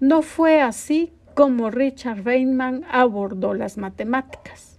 No 0.00 0.22
fue 0.22 0.60
así 0.60 1.12
como 1.34 1.70
Richard 1.70 2.22
Feynman 2.22 2.84
abordó 2.90 3.54
las 3.54 3.76
matemáticas. 3.76 4.78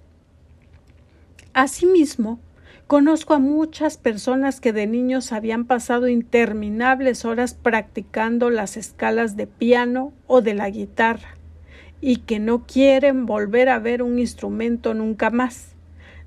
Asimismo, 1.54 2.40
Conozco 2.88 3.34
a 3.34 3.40
muchas 3.40 3.98
personas 3.98 4.62
que 4.62 4.72
de 4.72 4.88
niños 4.88 5.34
habían 5.34 5.66
pasado 5.66 6.08
interminables 6.08 7.26
horas 7.26 7.54
practicando 7.54 8.50
las 8.50 8.78
escalas 8.78 9.36
de 9.36 9.46
piano 9.46 10.14
o 10.26 10.40
de 10.40 10.54
la 10.54 10.70
guitarra 10.70 11.36
y 12.00 12.20
que 12.20 12.40
no 12.40 12.66
quieren 12.66 13.26
volver 13.26 13.68
a 13.68 13.80
ver 13.80 14.02
un 14.02 14.20
instrumento 14.20 14.94
nunca 14.94 15.30
más, 15.30 15.76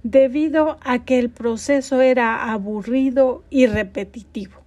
debido 0.03 0.77
a 0.83 1.03
que 1.07 1.19
el 1.19 1.31
proceso 1.31 2.03
era 2.03 2.53
aburrido 2.53 3.43
y 3.49 3.65
repetitivo. 3.65 4.61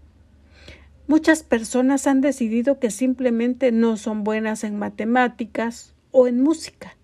Muchas 1.06 1.44
personas 1.44 2.08
han 2.08 2.22
decidido 2.22 2.80
que 2.80 2.90
simplemente 2.90 3.72
no 3.72 3.98
son 3.98 4.24
buenas 4.24 4.64
en 4.64 4.80
matemáticas 4.80 5.94
o 6.10 6.26
en 6.26 6.42
música, 6.42 6.98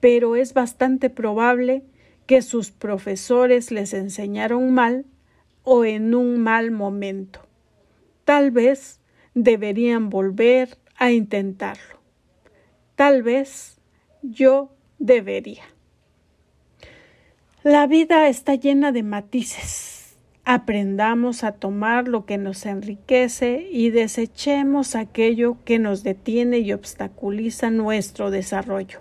pero 0.00 0.36
es 0.36 0.52
bastante 0.52 1.08
probable 1.08 1.82
que 2.26 2.42
sus 2.42 2.70
profesores 2.70 3.70
les 3.70 3.94
enseñaron 3.94 4.72
mal 4.72 5.06
o 5.62 5.84
en 5.84 6.14
un 6.14 6.40
mal 6.40 6.70
momento. 6.70 7.40
Tal 8.24 8.50
vez 8.50 9.00
deberían 9.34 10.10
volver 10.10 10.78
a 10.96 11.10
intentarlo. 11.10 12.00
Tal 12.94 13.22
vez 13.22 13.78
yo 14.22 14.70
debería. 14.98 15.64
La 17.64 17.86
vida 17.86 18.28
está 18.28 18.54
llena 18.54 18.92
de 18.92 19.02
matices. 19.02 20.16
Aprendamos 20.44 21.44
a 21.44 21.52
tomar 21.52 22.08
lo 22.08 22.26
que 22.26 22.36
nos 22.36 22.66
enriquece 22.66 23.68
y 23.70 23.90
desechemos 23.90 24.96
aquello 24.96 25.58
que 25.64 25.78
nos 25.78 26.02
detiene 26.02 26.58
y 26.58 26.72
obstaculiza 26.72 27.70
nuestro 27.70 28.32
desarrollo. 28.32 28.98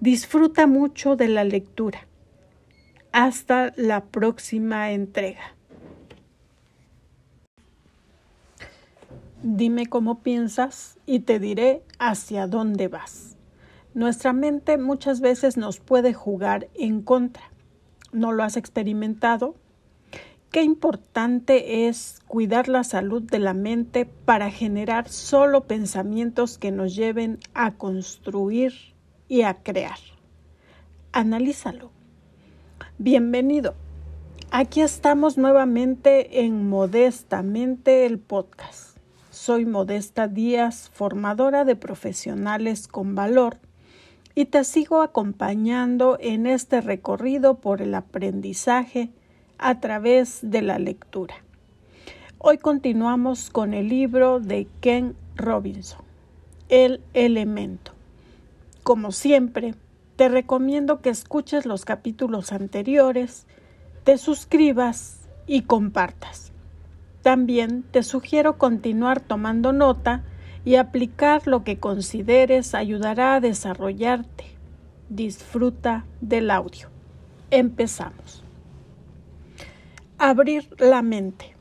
Disfruta 0.00 0.66
mucho 0.66 1.14
de 1.14 1.28
la 1.28 1.44
lectura. 1.44 2.08
Hasta 3.12 3.74
la 3.76 4.04
próxima 4.06 4.90
entrega. 4.92 5.54
Dime 9.42 9.86
cómo 9.86 10.20
piensas 10.20 10.98
y 11.04 11.20
te 11.20 11.38
diré 11.38 11.82
hacia 11.98 12.46
dónde 12.46 12.88
vas. 12.88 13.36
Nuestra 13.92 14.32
mente 14.32 14.78
muchas 14.78 15.20
veces 15.20 15.58
nos 15.58 15.78
puede 15.78 16.14
jugar 16.14 16.68
en 16.74 17.02
contra. 17.02 17.42
¿No 18.12 18.32
lo 18.32 18.44
has 18.44 18.56
experimentado? 18.56 19.56
Qué 20.50 20.62
importante 20.62 21.88
es 21.88 22.20
cuidar 22.26 22.68
la 22.68 22.82
salud 22.82 23.22
de 23.22 23.40
la 23.40 23.52
mente 23.52 24.06
para 24.06 24.50
generar 24.50 25.10
solo 25.10 25.64
pensamientos 25.64 26.56
que 26.56 26.70
nos 26.70 26.96
lleven 26.96 27.40
a 27.52 27.72
construir 27.72 28.72
y 29.28 29.42
a 29.42 29.62
crear. 29.62 29.98
Analízalo. 31.12 31.90
Bienvenido. 32.98 33.74
Aquí 34.50 34.82
estamos 34.82 35.38
nuevamente 35.38 36.44
en 36.44 36.68
Modestamente 36.68 38.04
el 38.04 38.18
podcast. 38.18 38.98
Soy 39.30 39.64
Modesta 39.64 40.28
Díaz, 40.28 40.90
formadora 40.92 41.64
de 41.64 41.74
profesionales 41.74 42.86
con 42.88 43.14
valor, 43.14 43.56
y 44.34 44.44
te 44.44 44.62
sigo 44.64 45.00
acompañando 45.00 46.18
en 46.20 46.46
este 46.46 46.82
recorrido 46.82 47.54
por 47.54 47.80
el 47.80 47.94
aprendizaje 47.94 49.10
a 49.56 49.80
través 49.80 50.40
de 50.42 50.60
la 50.60 50.78
lectura. 50.78 51.34
Hoy 52.38 52.58
continuamos 52.58 53.48
con 53.48 53.72
el 53.72 53.88
libro 53.88 54.38
de 54.38 54.68
Ken 54.80 55.16
Robinson, 55.34 56.02
El 56.68 57.00
elemento. 57.14 57.92
Como 58.82 59.12
siempre, 59.12 59.74
te 60.16 60.28
recomiendo 60.28 61.00
que 61.00 61.10
escuches 61.10 61.66
los 61.66 61.84
capítulos 61.84 62.52
anteriores, 62.52 63.46
te 64.04 64.18
suscribas 64.18 65.20
y 65.46 65.62
compartas. 65.62 66.52
También 67.22 67.84
te 67.90 68.02
sugiero 68.02 68.58
continuar 68.58 69.20
tomando 69.20 69.72
nota 69.72 70.24
y 70.64 70.76
aplicar 70.76 71.46
lo 71.46 71.64
que 71.64 71.78
consideres 71.78 72.74
ayudará 72.74 73.34
a 73.34 73.40
desarrollarte. 73.40 74.44
Disfruta 75.08 76.04
del 76.20 76.50
audio. 76.50 76.88
Empezamos. 77.50 78.42
Abrir 80.18 80.68
la 80.78 81.02
mente. 81.02 81.54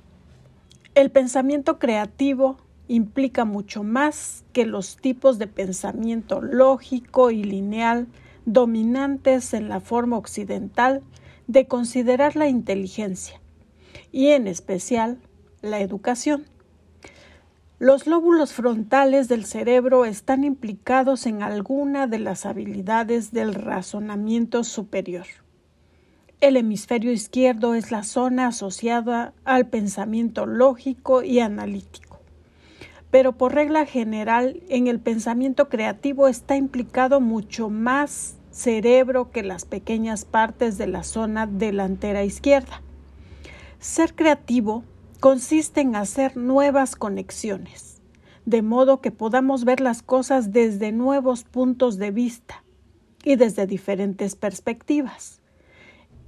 El 0.93 1.09
pensamiento 1.09 1.79
creativo 1.79 2.57
implica 2.87 3.45
mucho 3.45 3.83
más 3.83 4.43
que 4.51 4.65
los 4.65 4.97
tipos 4.97 5.39
de 5.39 5.47
pensamiento 5.47 6.41
lógico 6.41 7.31
y 7.31 7.43
lineal 7.43 8.07
dominantes 8.45 9.53
en 9.53 9.69
la 9.69 9.79
forma 9.79 10.17
occidental 10.17 11.01
de 11.47 11.67
considerar 11.67 12.35
la 12.35 12.47
inteligencia 12.47 13.39
y 14.11 14.27
en 14.29 14.47
especial 14.47 15.19
la 15.61 15.79
educación. 15.79 16.45
Los 17.79 18.05
lóbulos 18.05 18.53
frontales 18.53 19.27
del 19.27 19.45
cerebro 19.45 20.05
están 20.05 20.43
implicados 20.43 21.25
en 21.25 21.41
alguna 21.41 22.07
de 22.07 22.19
las 22.19 22.45
habilidades 22.45 23.31
del 23.31 23.55
razonamiento 23.55 24.63
superior. 24.63 25.25
El 26.41 26.57
hemisferio 26.57 27.11
izquierdo 27.11 27.73
es 27.73 27.91
la 27.91 28.03
zona 28.03 28.47
asociada 28.47 29.33
al 29.45 29.67
pensamiento 29.67 30.45
lógico 30.45 31.23
y 31.23 31.39
analítico 31.39 32.10
pero 33.11 33.33
por 33.33 33.53
regla 33.53 33.85
general 33.85 34.63
en 34.69 34.87
el 34.87 34.99
pensamiento 34.99 35.67
creativo 35.67 36.29
está 36.29 36.55
implicado 36.55 37.19
mucho 37.19 37.69
más 37.69 38.37
cerebro 38.51 39.31
que 39.31 39.43
las 39.43 39.65
pequeñas 39.65 40.23
partes 40.25 40.77
de 40.77 40.87
la 40.87 41.03
zona 41.03 41.45
delantera 41.45 42.23
izquierda. 42.23 42.81
Ser 43.79 44.15
creativo 44.15 44.83
consiste 45.19 45.81
en 45.81 45.95
hacer 45.95 46.37
nuevas 46.37 46.95
conexiones, 46.95 48.01
de 48.45 48.61
modo 48.61 49.01
que 49.01 49.11
podamos 49.11 49.65
ver 49.65 49.81
las 49.81 50.01
cosas 50.01 50.53
desde 50.53 50.93
nuevos 50.93 51.43
puntos 51.43 51.97
de 51.97 52.11
vista 52.11 52.63
y 53.23 53.35
desde 53.35 53.67
diferentes 53.67 54.35
perspectivas. 54.35 55.41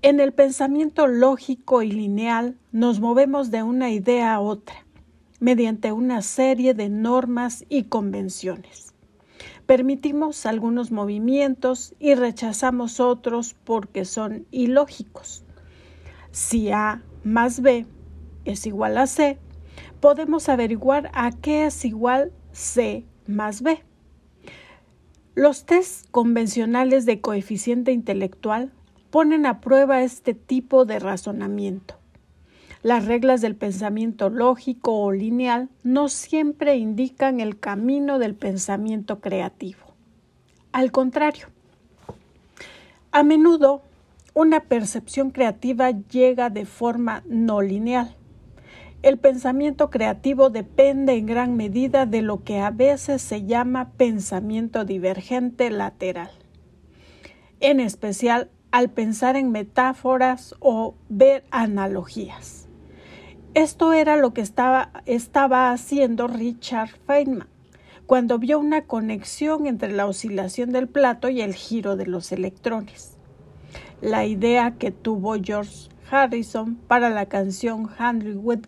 En 0.01 0.19
el 0.19 0.33
pensamiento 0.33 1.07
lógico 1.07 1.81
y 1.81 1.91
lineal 1.91 2.57
nos 2.73 2.99
movemos 2.99 3.51
de 3.51 3.63
una 3.63 3.89
idea 3.89 4.33
a 4.33 4.41
otra 4.41 4.82
mediante 5.43 5.91
una 5.91 6.21
serie 6.21 6.73
de 6.73 6.87
normas 6.87 7.65
y 7.67 7.83
convenciones. 7.83 8.93
Permitimos 9.65 10.45
algunos 10.45 10.89
movimientos 10.89 11.95
y 11.99 12.15
rechazamos 12.15 13.01
otros 13.01 13.53
porque 13.65 14.05
son 14.05 14.47
ilógicos. 14.51 15.43
Si 16.31 16.71
A 16.71 17.03
más 17.25 17.61
B 17.61 17.85
es 18.45 18.65
igual 18.65 18.97
a 18.97 19.05
C, 19.05 19.37
podemos 19.99 20.47
averiguar 20.47 21.11
a 21.13 21.31
qué 21.31 21.65
es 21.65 21.83
igual 21.83 22.31
C 22.53 23.03
más 23.27 23.63
B. 23.63 23.83
Los 25.35 25.65
test 25.65 26.09
convencionales 26.11 27.05
de 27.05 27.19
coeficiente 27.19 27.91
intelectual 27.91 28.71
ponen 29.09 29.45
a 29.45 29.59
prueba 29.59 30.03
este 30.03 30.35
tipo 30.35 30.85
de 30.85 30.99
razonamiento. 30.99 31.99
Las 32.83 33.05
reglas 33.05 33.39
del 33.39 33.55
pensamiento 33.55 34.29
lógico 34.29 34.99
o 34.99 35.13
lineal 35.13 35.69
no 35.83 36.09
siempre 36.09 36.75
indican 36.75 37.39
el 37.39 37.57
camino 37.57 38.19
del 38.19 38.35
pensamiento 38.35 39.21
creativo. 39.21 39.79
Al 40.73 40.91
contrario, 40.91 41.47
a 43.13 43.23
menudo 43.23 43.83
una 44.33 44.59
percepción 44.59 45.31
creativa 45.31 45.91
llega 45.91 46.49
de 46.49 46.65
forma 46.65 47.23
no 47.25 47.61
lineal. 47.61 48.17
el 49.01 49.17
pensamiento 49.17 49.89
creativo 49.89 50.49
depende 50.49 51.13
en 51.13 51.25
gran 51.25 51.55
medida 51.55 52.05
de 52.05 52.21
lo 52.21 52.43
que 52.43 52.59
a 52.59 52.69
veces 52.69 53.21
se 53.21 53.45
llama 53.45 53.91
pensamiento 53.97 54.83
divergente 54.83 55.69
lateral, 55.69 56.31
en 57.61 57.79
especial 57.79 58.49
al 58.71 58.89
pensar 58.89 59.35
en 59.35 59.51
metáforas 59.51 60.55
o 60.59 60.95
ver 61.07 61.43
analogías. 61.51 62.62
Esto 63.55 63.93
era 63.93 64.17
lo 64.17 64.33
que 64.33 64.41
estaba, 64.41 65.03
estaba 65.05 65.71
haciendo 65.71 66.25
Richard 66.27 66.89
Feynman 67.05 67.47
cuando 68.07 68.39
vio 68.39 68.57
una 68.57 68.85
conexión 68.85 69.67
entre 69.67 69.91
la 69.91 70.07
oscilación 70.07 70.71
del 70.71 70.87
plato 70.87 71.29
y 71.29 71.41
el 71.41 71.53
giro 71.53 71.95
de 71.95 72.07
los 72.07 72.31
electrones. 72.31 73.15
La 74.01 74.25
idea 74.25 74.71
que 74.79 74.89
tuvo 74.89 75.35
George 75.35 75.89
Harrison 76.09 76.77
para 76.87 77.11
la 77.11 77.27
canción 77.27 77.91
Henry 77.99 78.33
with 78.33 78.65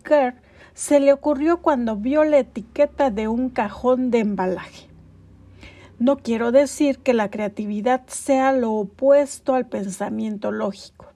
se 0.72 1.00
le 1.00 1.12
ocurrió 1.12 1.62
cuando 1.62 1.96
vio 1.96 2.22
la 2.22 2.38
etiqueta 2.38 3.10
de 3.10 3.26
un 3.26 3.50
cajón 3.50 4.12
de 4.12 4.20
embalaje. 4.20 4.86
No 5.98 6.18
quiero 6.18 6.52
decir 6.52 6.98
que 6.98 7.12
la 7.12 7.28
creatividad 7.28 8.06
sea 8.06 8.52
lo 8.52 8.72
opuesto 8.72 9.54
al 9.54 9.66
pensamiento 9.66 10.52
lógico. 10.52 11.06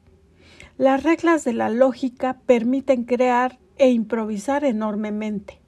Las 0.76 1.02
reglas 1.02 1.44
de 1.44 1.52
la 1.52 1.68
lógica 1.68 2.38
permiten 2.46 3.04
crear 3.04 3.59
e 3.80 3.88
improvisar 3.90 4.62
enormemente. 4.64 5.58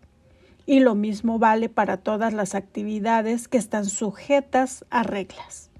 Y 0.66 0.80
lo 0.80 0.94
mismo 0.94 1.38
vale 1.38 1.70
para 1.70 1.96
todas 1.96 2.34
las 2.34 2.54
actividades 2.54 3.48
que 3.48 3.56
están 3.56 3.86
sujetas 3.86 4.84
a 4.90 5.02
reglas. 5.02 5.70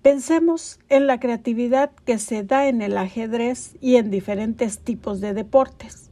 Pensemos 0.00 0.78
en 0.88 1.08
la 1.08 1.18
creatividad 1.18 1.90
que 2.06 2.18
se 2.18 2.44
da 2.44 2.68
en 2.68 2.80
el 2.80 2.96
ajedrez 2.96 3.76
y 3.80 3.96
en 3.96 4.10
diferentes 4.10 4.78
tipos 4.78 5.20
de 5.20 5.34
deportes, 5.34 6.10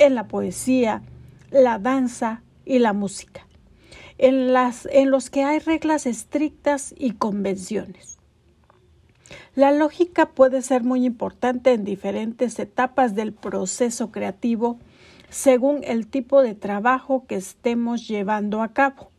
en 0.00 0.16
la 0.16 0.26
poesía, 0.26 1.02
la 1.52 1.78
danza 1.78 2.42
y 2.66 2.80
la 2.80 2.92
música, 2.92 3.46
en, 4.18 4.52
las, 4.52 4.86
en 4.90 5.10
los 5.10 5.30
que 5.30 5.44
hay 5.44 5.60
reglas 5.60 6.06
estrictas 6.06 6.92
y 6.98 7.12
convenciones. 7.12 8.19
La 9.54 9.72
lógica 9.72 10.30
puede 10.30 10.62
ser 10.62 10.84
muy 10.84 11.04
importante 11.04 11.72
en 11.72 11.84
diferentes 11.84 12.58
etapas 12.58 13.14
del 13.14 13.32
proceso 13.32 14.10
creativo 14.10 14.78
según 15.28 15.80
el 15.84 16.06
tipo 16.06 16.42
de 16.42 16.54
trabajo 16.54 17.26
que 17.26 17.36
estemos 17.36 18.06
llevando 18.08 18.62
a 18.62 18.72
cabo. 18.72 19.10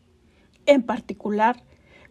En 0.66 0.82
particular, 0.82 1.62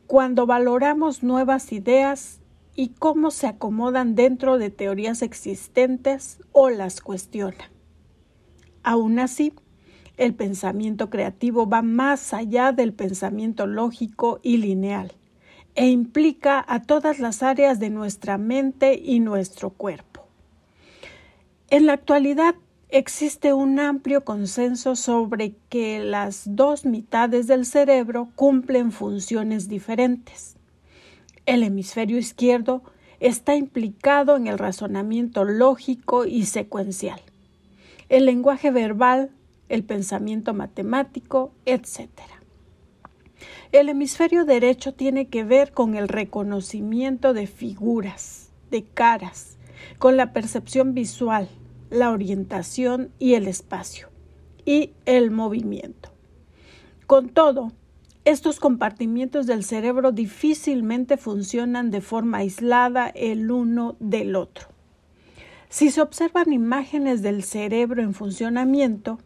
cuando 0.08 0.46
valoramos 0.46 1.24
nuevas 1.24 1.72
ideas 1.72 2.40
y 2.76 2.90
cómo 2.90 3.32
se 3.32 3.48
acomodan 3.48 4.16
dentro 4.16 4.58
de 4.58 4.70
teorías 4.70 5.22
existentes 5.22 6.40
o 6.52 6.70
las 6.70 7.02
cuestionan. 7.02 7.70
Aún 8.84 9.20
así, 9.20 9.54
el 10.18 10.34
pensamiento 10.34 11.10
creativo 11.10 11.68
va 11.68 11.82
más 11.82 12.34
allá 12.34 12.72
del 12.72 12.94
pensamiento 12.94 13.68
lógico 13.68 14.40
y 14.42 14.58
lineal 14.58 15.14
e 15.76 15.88
implica 15.88 16.64
a 16.68 16.82
todas 16.82 17.20
las 17.20 17.44
áreas 17.44 17.80
de 17.80 17.90
nuestra 17.90 18.38
mente 18.38 19.00
y 19.02 19.20
nuestro 19.20 19.70
cuerpo. 19.70 20.28
En 21.70 21.86
la 21.86 21.94
actualidad 21.94 22.56
existe 22.90 23.54
un 23.54 23.80
amplio 23.80 24.26
consenso 24.26 24.96
sobre 24.96 25.56
que 25.70 26.00
las 26.00 26.44
dos 26.46 26.86
mitades 26.86 27.48
del 27.48 27.66
cerebro 27.66 28.30
cumplen 28.36 28.92
funciones 28.92 29.70
diferentes. 29.70 30.58
El 31.46 31.64
hemisferio 31.64 32.18
izquierdo 32.18 32.84
está 33.22 33.56
implicado 33.56 34.36
en 34.36 34.48
el 34.48 34.58
razonamiento 34.58 35.46
lógico 35.46 36.26
y 36.26 36.46
secuencial, 36.46 37.22
el 38.10 38.26
lenguaje 38.26 38.72
verbal, 38.72 39.32
el 39.70 39.84
pensamiento 39.84 40.54
matemático, 40.54 41.54
etc. 41.66 42.10
El 43.72 43.90
hemisferio 43.90 44.46
derecho 44.46 44.94
tiene 44.94 45.28
que 45.28 45.44
ver 45.44 45.72
con 45.72 45.96
el 45.96 46.08
reconocimiento 46.08 47.34
de 47.34 47.48
figuras, 47.48 48.52
de 48.70 48.84
caras, 48.84 49.58
con 49.98 50.18
la 50.18 50.34
percepción 50.34 50.94
visual, 50.94 51.48
la 51.90 52.12
orientación 52.12 53.12
y 53.20 53.34
el 53.34 53.48
espacio, 53.48 54.10
y 54.66 54.92
el 55.06 55.32
movimiento. 55.32 56.10
Con 57.08 57.30
todo, 57.30 57.72
estos 58.24 58.60
compartimientos 58.60 59.48
del 59.48 59.64
cerebro 59.64 60.12
difícilmente 60.12 61.18
funcionan 61.18 61.90
de 61.90 62.02
forma 62.02 62.38
aislada 62.38 63.08
el 63.08 63.50
uno 63.50 63.96
del 64.00 64.36
otro. 64.36 64.68
Si 65.70 65.90
se 65.90 66.02
observan 66.02 66.54
imágenes 66.54 67.22
del 67.22 67.44
cerebro 67.44 68.04
en 68.04 68.14
funcionamiento, 68.14 69.18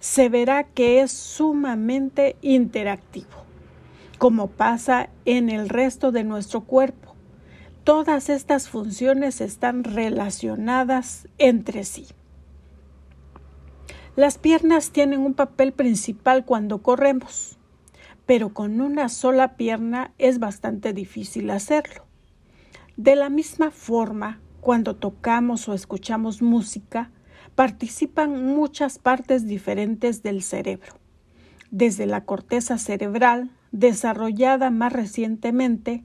se 0.00 0.28
verá 0.28 0.64
que 0.64 1.02
es 1.02 1.12
sumamente 1.12 2.36
interactivo, 2.40 3.44
como 4.20 4.46
pasa 4.46 5.08
en 5.24 5.48
el 5.50 5.68
resto 5.68 6.12
de 6.12 6.22
nuestro 6.22 6.60
cuerpo 6.60 7.10
Todas 7.84 8.28
estas 8.28 8.68
funciones 8.68 9.40
están 9.40 9.84
relacionadas 9.84 11.26
entre 11.38 11.84
sí. 11.84 12.06
Las 14.16 14.36
piernas 14.36 14.90
tienen 14.90 15.20
un 15.20 15.32
papel 15.32 15.72
principal 15.72 16.44
cuando 16.44 16.82
corremos, 16.82 17.58
pero 18.26 18.52
con 18.52 18.82
una 18.82 19.08
sola 19.08 19.56
pierna 19.56 20.12
es 20.18 20.38
bastante 20.38 20.92
difícil 20.92 21.48
hacerlo. 21.50 22.04
De 22.98 23.16
la 23.16 23.30
misma 23.30 23.70
forma, 23.70 24.40
cuando 24.60 24.94
tocamos 24.94 25.66
o 25.68 25.72
escuchamos 25.72 26.42
música, 26.42 27.10
participan 27.54 28.44
muchas 28.44 28.98
partes 28.98 29.46
diferentes 29.46 30.22
del 30.22 30.42
cerebro, 30.42 30.92
desde 31.70 32.04
la 32.04 32.26
corteza 32.26 32.76
cerebral, 32.76 33.50
desarrollada 33.72 34.70
más 34.70 34.92
recientemente, 34.92 36.04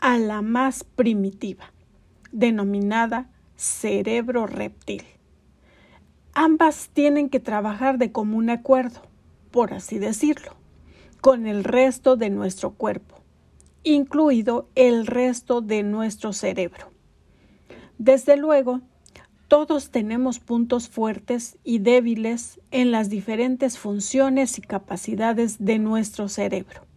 a 0.00 0.18
la 0.18 0.42
más 0.42 0.84
primitiva, 0.84 1.72
denominada 2.30 3.30
cerebro 3.56 4.46
reptil. 4.46 5.02
Ambas 6.34 6.90
tienen 6.92 7.28
que 7.28 7.40
trabajar 7.40 7.98
de 7.98 8.12
común 8.12 8.48
acuerdo, 8.50 9.02
por 9.50 9.74
así 9.74 9.98
decirlo, 9.98 10.54
con 11.20 11.46
el 11.46 11.64
resto 11.64 12.16
de 12.16 12.30
nuestro 12.30 12.74
cuerpo, 12.74 13.16
incluido 13.82 14.68
el 14.76 15.06
resto 15.06 15.60
de 15.60 15.82
nuestro 15.82 16.32
cerebro. 16.32 16.92
Desde 17.98 18.36
luego, 18.36 18.80
todos 19.48 19.90
tenemos 19.90 20.38
puntos 20.38 20.88
fuertes 20.88 21.56
y 21.64 21.78
débiles 21.78 22.60
en 22.70 22.92
las 22.92 23.08
diferentes 23.08 23.78
funciones 23.78 24.58
y 24.58 24.60
capacidades 24.60 25.56
de 25.58 25.78
nuestro 25.78 26.28
cerebro. 26.28 26.87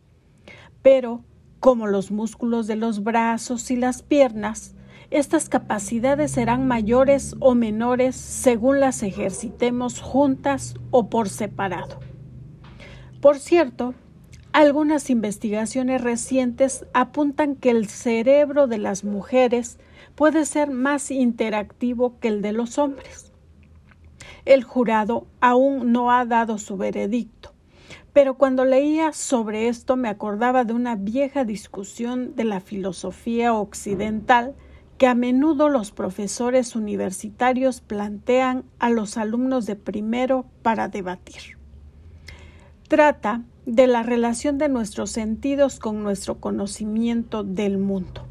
Pero 0.82 1.24
como 1.62 1.86
los 1.86 2.10
músculos 2.10 2.66
de 2.66 2.76
los 2.76 3.04
brazos 3.04 3.70
y 3.70 3.76
las 3.76 4.02
piernas, 4.02 4.74
estas 5.12 5.48
capacidades 5.48 6.32
serán 6.32 6.68
mayores 6.68 7.36
o 7.40 7.54
menores 7.54 8.16
según 8.16 8.80
las 8.80 9.04
ejercitemos 9.04 10.02
juntas 10.02 10.74
o 10.90 11.08
por 11.08 11.30
separado. 11.30 12.00
Por 13.22 13.38
cierto, 13.38 13.94
algunas 14.54 15.12
investigaciones 15.12 16.02
recientes 16.02 16.86
apuntan 16.94 17.56
que 17.56 17.70
el 17.70 17.88
cerebro 17.88 18.66
de 18.66 18.80
las 18.80 19.04
mujeres 19.04 19.78
puede 20.16 20.46
ser 20.46 20.72
más 20.72 21.12
interactivo 21.12 22.18
que 22.20 22.30
el 22.30 22.42
de 22.42 22.54
los 22.54 22.80
hombres. 22.80 23.32
El 24.46 24.64
jurado 24.64 25.28
aún 25.42 25.92
no 25.92 26.12
ha 26.12 26.26
dado 26.26 26.58
su 26.58 26.76
veredicto 26.76 27.54
pero 28.14 28.36
cuando 28.36 28.66
leía 28.66 29.14
sobre 29.14 29.68
esto 29.68 29.96
me 29.96 30.10
acordaba 30.10 30.64
de 30.66 30.74
una 30.74 30.96
vieja 30.96 31.46
discusión 31.46 32.36
de 32.36 32.44
la 32.44 32.60
filosofía 32.60 33.54
occidental 33.54 34.56
que 34.98 35.08
a 35.08 35.16
menudo 35.16 35.70
los 35.70 35.92
profesores 35.92 36.76
universitarios 36.76 37.82
plantean 37.82 38.66
a 38.80 38.90
los 38.90 39.18
alumnos 39.18 39.66
de 39.66 39.76
primero 39.76 40.46
para 40.62 40.90
debatir. 40.90 41.58
Trata 42.88 43.42
de 43.66 43.88
la 43.88 44.04
relación 44.04 44.58
de 44.58 44.70
nuestros 44.70 45.12
sentidos 45.12 45.80
con 45.80 46.04
nuestro 46.04 46.40
conocimiento 46.40 47.44
del 47.44 47.78
mundo. 47.78 48.28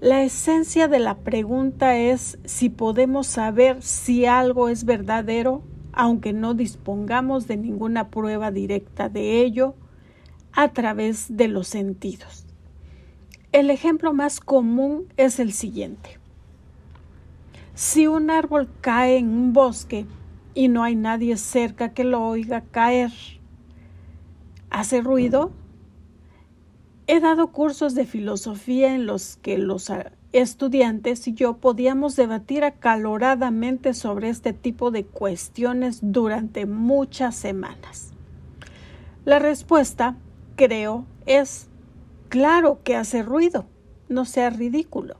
La 0.00 0.22
esencia 0.22 0.88
de 0.88 0.98
la 0.98 1.16
pregunta 1.18 1.96
es 1.96 2.38
si 2.44 2.68
podemos 2.68 3.26
saber 3.26 3.80
si 3.80 4.26
algo 4.26 4.68
es 4.68 4.84
verdadero 4.84 5.62
aunque 5.96 6.32
no 6.32 6.54
dispongamos 6.54 7.46
de 7.46 7.56
ninguna 7.56 8.08
prueba 8.08 8.50
directa 8.50 9.08
de 9.08 9.40
ello, 9.40 9.74
a 10.52 10.72
través 10.72 11.36
de 11.36 11.48
los 11.48 11.68
sentidos. 11.68 12.46
El 13.52 13.70
ejemplo 13.70 14.12
más 14.12 14.40
común 14.40 15.06
es 15.16 15.38
el 15.38 15.52
siguiente. 15.52 16.18
Si 17.74 18.06
un 18.06 18.30
árbol 18.30 18.68
cae 18.80 19.18
en 19.18 19.28
un 19.28 19.52
bosque 19.52 20.06
y 20.54 20.68
no 20.68 20.84
hay 20.84 20.94
nadie 20.94 21.36
cerca 21.36 21.92
que 21.92 22.04
lo 22.04 22.24
oiga 22.24 22.62
caer, 22.62 23.12
¿hace 24.70 25.00
ruido? 25.00 25.50
He 27.06 27.20
dado 27.20 27.48
cursos 27.48 27.94
de 27.94 28.06
filosofía 28.06 28.94
en 28.94 29.06
los 29.06 29.36
que 29.36 29.58
los 29.58 29.90
estudiantes 30.34 31.28
y 31.28 31.34
yo 31.34 31.58
podíamos 31.58 32.16
debatir 32.16 32.64
acaloradamente 32.64 33.94
sobre 33.94 34.28
este 34.28 34.52
tipo 34.52 34.90
de 34.90 35.04
cuestiones 35.04 36.00
durante 36.02 36.66
muchas 36.66 37.36
semanas. 37.36 38.12
La 39.24 39.38
respuesta, 39.38 40.16
creo, 40.56 41.06
es 41.24 41.68
claro 42.28 42.80
que 42.82 42.96
hace 42.96 43.22
ruido, 43.22 43.66
no 44.08 44.24
sea 44.24 44.50
ridículo. 44.50 45.16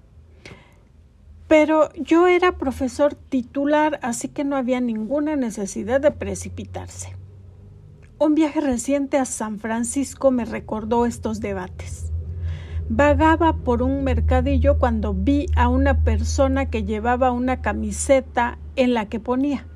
Pero 1.47 1.93
yo 1.95 2.27
era 2.27 2.59
profesor 2.59 3.15
titular, 3.15 4.01
así 4.03 4.29
que 4.29 4.43
no 4.43 4.57
había 4.57 4.81
ninguna 4.81 5.37
necesidad 5.37 6.01
de 6.01 6.11
precipitarse. 6.11 7.15
Un 8.19 8.35
viaje 8.35 8.61
reciente 8.61 9.19
a 9.19 9.27
San 9.27 9.61
Francisco 9.61 10.33
me 10.33 10.45
recordó 10.45 11.07
estos 11.07 11.41
debates. 11.41 12.14
Vagaba 12.89 13.57
por 13.57 13.83
un 13.83 14.05
mercadillo 14.05 14.79
cuando 14.79 15.15
vi 15.15 15.47
a 15.57 15.69
una 15.69 16.03
persona 16.05 16.71
que 16.71 16.85
llevaba 16.85 17.33
una 17.33 17.61
camiseta 17.61 18.59
en 18.77 18.95
la 18.95 19.09
que 19.09 19.21
ponía 19.21 19.67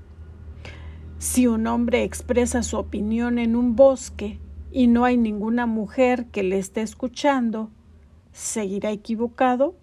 si 1.18 1.48
un 1.48 1.66
hombre 1.66 2.04
expresa 2.04 2.62
su 2.62 2.76
opinión 2.76 3.38
en 3.38 3.56
un 3.56 3.74
bosque 3.74 4.38
y 4.70 4.86
no 4.86 5.04
hay 5.04 5.16
ninguna 5.16 5.66
mujer 5.66 6.26
que 6.26 6.42
le 6.42 6.58
esté 6.58 6.82
escuchando, 6.82 7.70
¿seguirá 8.32 8.92
equivocado? 8.92 9.74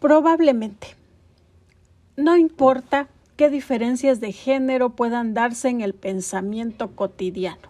Probablemente. 0.00 0.96
No 2.16 2.36
importa 2.36 3.08
qué 3.36 3.50
diferencias 3.50 4.20
de 4.20 4.32
género 4.32 4.90
puedan 4.96 5.34
darse 5.34 5.68
en 5.68 5.82
el 5.82 5.94
pensamiento 5.94 6.96
cotidiano. 6.96 7.69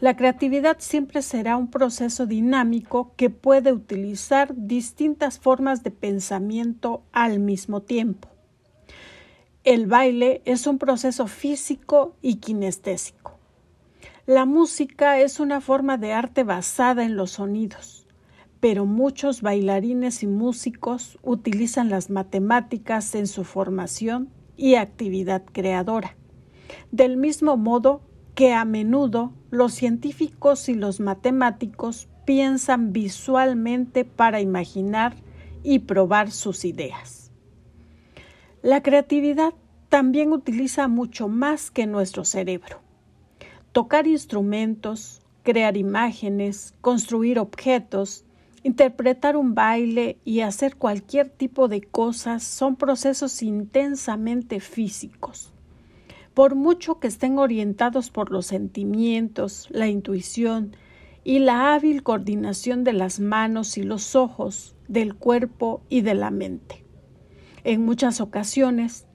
La 0.00 0.16
creatividad 0.16 0.76
siempre 0.80 1.22
será 1.22 1.56
un 1.56 1.70
proceso 1.70 2.26
dinámico 2.26 3.12
que 3.16 3.30
puede 3.30 3.72
utilizar 3.72 4.52
distintas 4.54 5.38
formas 5.38 5.82
de 5.82 5.90
pensamiento 5.92 7.02
al 7.12 7.38
mismo 7.38 7.80
tiempo. 7.80 8.28
El 9.62 9.86
baile 9.86 10.42
es 10.44 10.66
un 10.66 10.78
proceso 10.78 11.26
físico 11.26 12.16
y 12.20 12.36
kinestésico. 12.36 13.38
La 14.26 14.46
música 14.46 15.20
es 15.20 15.38
una 15.38 15.60
forma 15.60 15.96
de 15.96 16.12
arte 16.12 16.44
basada 16.44 17.04
en 17.04 17.16
los 17.16 17.32
sonidos, 17.32 18.06
pero 18.60 18.86
muchos 18.86 19.42
bailarines 19.42 20.22
y 20.22 20.26
músicos 20.26 21.18
utilizan 21.22 21.88
las 21.88 22.10
matemáticas 22.10 23.14
en 23.14 23.26
su 23.26 23.44
formación 23.44 24.28
y 24.56 24.74
actividad 24.74 25.44
creadora. 25.52 26.16
Del 26.90 27.16
mismo 27.16 27.56
modo 27.56 28.02
que 28.34 28.52
a 28.52 28.64
menudo 28.64 29.32
los 29.54 29.72
científicos 29.72 30.68
y 30.68 30.74
los 30.74 31.00
matemáticos 31.00 32.08
piensan 32.24 32.92
visualmente 32.92 34.04
para 34.04 34.40
imaginar 34.40 35.14
y 35.62 35.80
probar 35.80 36.30
sus 36.30 36.64
ideas. 36.64 37.30
La 38.62 38.82
creatividad 38.82 39.54
también 39.88 40.32
utiliza 40.32 40.88
mucho 40.88 41.28
más 41.28 41.70
que 41.70 41.86
nuestro 41.86 42.24
cerebro. 42.24 42.80
Tocar 43.72 44.06
instrumentos, 44.06 45.22
crear 45.42 45.76
imágenes, 45.76 46.74
construir 46.80 47.38
objetos, 47.38 48.24
interpretar 48.62 49.36
un 49.36 49.54
baile 49.54 50.18
y 50.24 50.40
hacer 50.40 50.76
cualquier 50.76 51.28
tipo 51.28 51.68
de 51.68 51.82
cosas 51.82 52.42
son 52.42 52.76
procesos 52.76 53.42
intensamente 53.42 54.60
físicos 54.60 55.53
por 56.34 56.56
mucho 56.56 56.98
que 56.98 57.06
estén 57.06 57.38
orientados 57.38 58.10
por 58.10 58.30
los 58.30 58.46
sentimientos, 58.46 59.68
la 59.70 59.88
intuición 59.88 60.76
y 61.22 61.38
la 61.38 61.74
hábil 61.74 62.02
coordinación 62.02 62.84
de 62.84 62.92
las 62.92 63.20
manos 63.20 63.78
y 63.78 63.82
los 63.82 64.16
ojos, 64.16 64.74
del 64.88 65.14
cuerpo 65.14 65.80
y 65.88 66.02
de 66.02 66.14
la 66.14 66.30
mente. 66.30 66.84
En 67.62 67.84
muchas 67.84 68.20
ocasiones, 68.20 69.06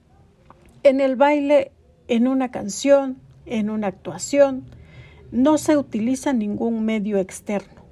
en 0.82 1.00
el 1.00 1.14
baile, 1.14 1.72
en 2.08 2.26
una 2.26 2.50
canción, 2.50 3.18
en 3.46 3.70
una 3.70 3.86
actuación, 3.86 4.64
no 5.30 5.58
se 5.58 5.76
utiliza 5.76 6.32
ningún 6.32 6.84
medio 6.84 7.18
externo. 7.18 7.84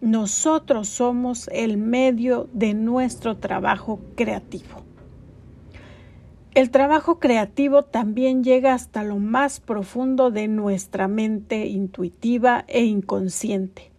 Nosotros 0.00 0.88
somos 0.88 1.48
el 1.52 1.76
medio 1.76 2.48
de 2.54 2.72
nuestro 2.72 3.36
trabajo 3.36 4.00
creativo. 4.14 4.89
El 6.52 6.70
trabajo 6.70 7.20
creativo 7.20 7.84
también 7.84 8.42
llega 8.42 8.74
hasta 8.74 9.04
lo 9.04 9.18
más 9.18 9.60
profundo 9.60 10.32
de 10.32 10.48
nuestra 10.48 11.06
mente 11.06 11.66
intuitiva 11.66 12.64
e 12.66 12.84
inconsciente 12.84 13.92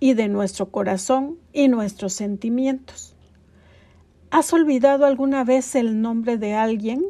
y 0.00 0.14
de 0.14 0.28
nuestro 0.28 0.70
corazón 0.70 1.36
y 1.52 1.68
nuestros 1.68 2.14
sentimientos. 2.14 3.14
¿Has 4.30 4.54
olvidado 4.54 5.04
alguna 5.04 5.44
vez 5.44 5.74
el 5.74 6.00
nombre 6.00 6.38
de 6.38 6.54
alguien 6.54 7.04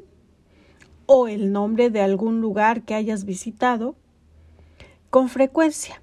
o 1.07 1.29
el 1.29 1.53
nombre 1.53 1.89
de 1.89 2.01
algún 2.01 2.41
lugar 2.41 2.83
que 2.83 2.95
hayas 2.95 3.25
visitado? 3.25 3.95
Con 5.11 5.29
frecuencia, 5.29 6.03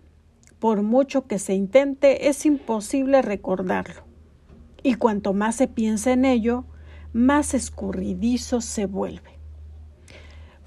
por 0.59 0.83
mucho 0.83 1.27
que 1.27 1.37
se 1.37 1.53
intente, 1.53 2.29
es 2.29 2.45
imposible 2.45 3.21
recordarlo. 3.21 4.03
Y 4.83 4.93
cuanto 4.93 5.33
más 5.33 5.55
se 5.55 5.67
piensa 5.67 6.13
en 6.13 6.23
ello, 6.23 6.63
más 7.13 7.53
escurridizo 7.53 8.61
se 8.61 8.85
vuelve. 8.85 9.39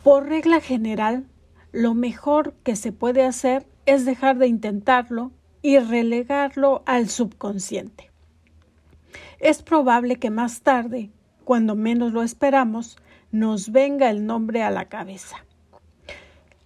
Por 0.02 0.28
regla 0.28 0.60
general, 0.60 1.26
lo 1.70 1.94
mejor 1.94 2.54
que 2.64 2.76
se 2.76 2.92
puede 2.92 3.24
hacer 3.24 3.66
es 3.86 4.04
dejar 4.04 4.38
de 4.38 4.46
intentarlo 4.46 5.32
y 5.62 5.78
relegarlo 5.78 6.82
al 6.86 7.08
subconsciente. 7.08 8.10
Es 9.38 9.62
probable 9.62 10.16
que 10.16 10.30
más 10.30 10.62
tarde, 10.62 11.10
cuando 11.44 11.76
menos 11.76 12.12
lo 12.12 12.22
esperamos, 12.22 12.96
nos 13.30 13.72
venga 13.72 14.10
el 14.10 14.26
nombre 14.26 14.62
a 14.62 14.70
la 14.70 14.88
cabeza. 14.88 15.44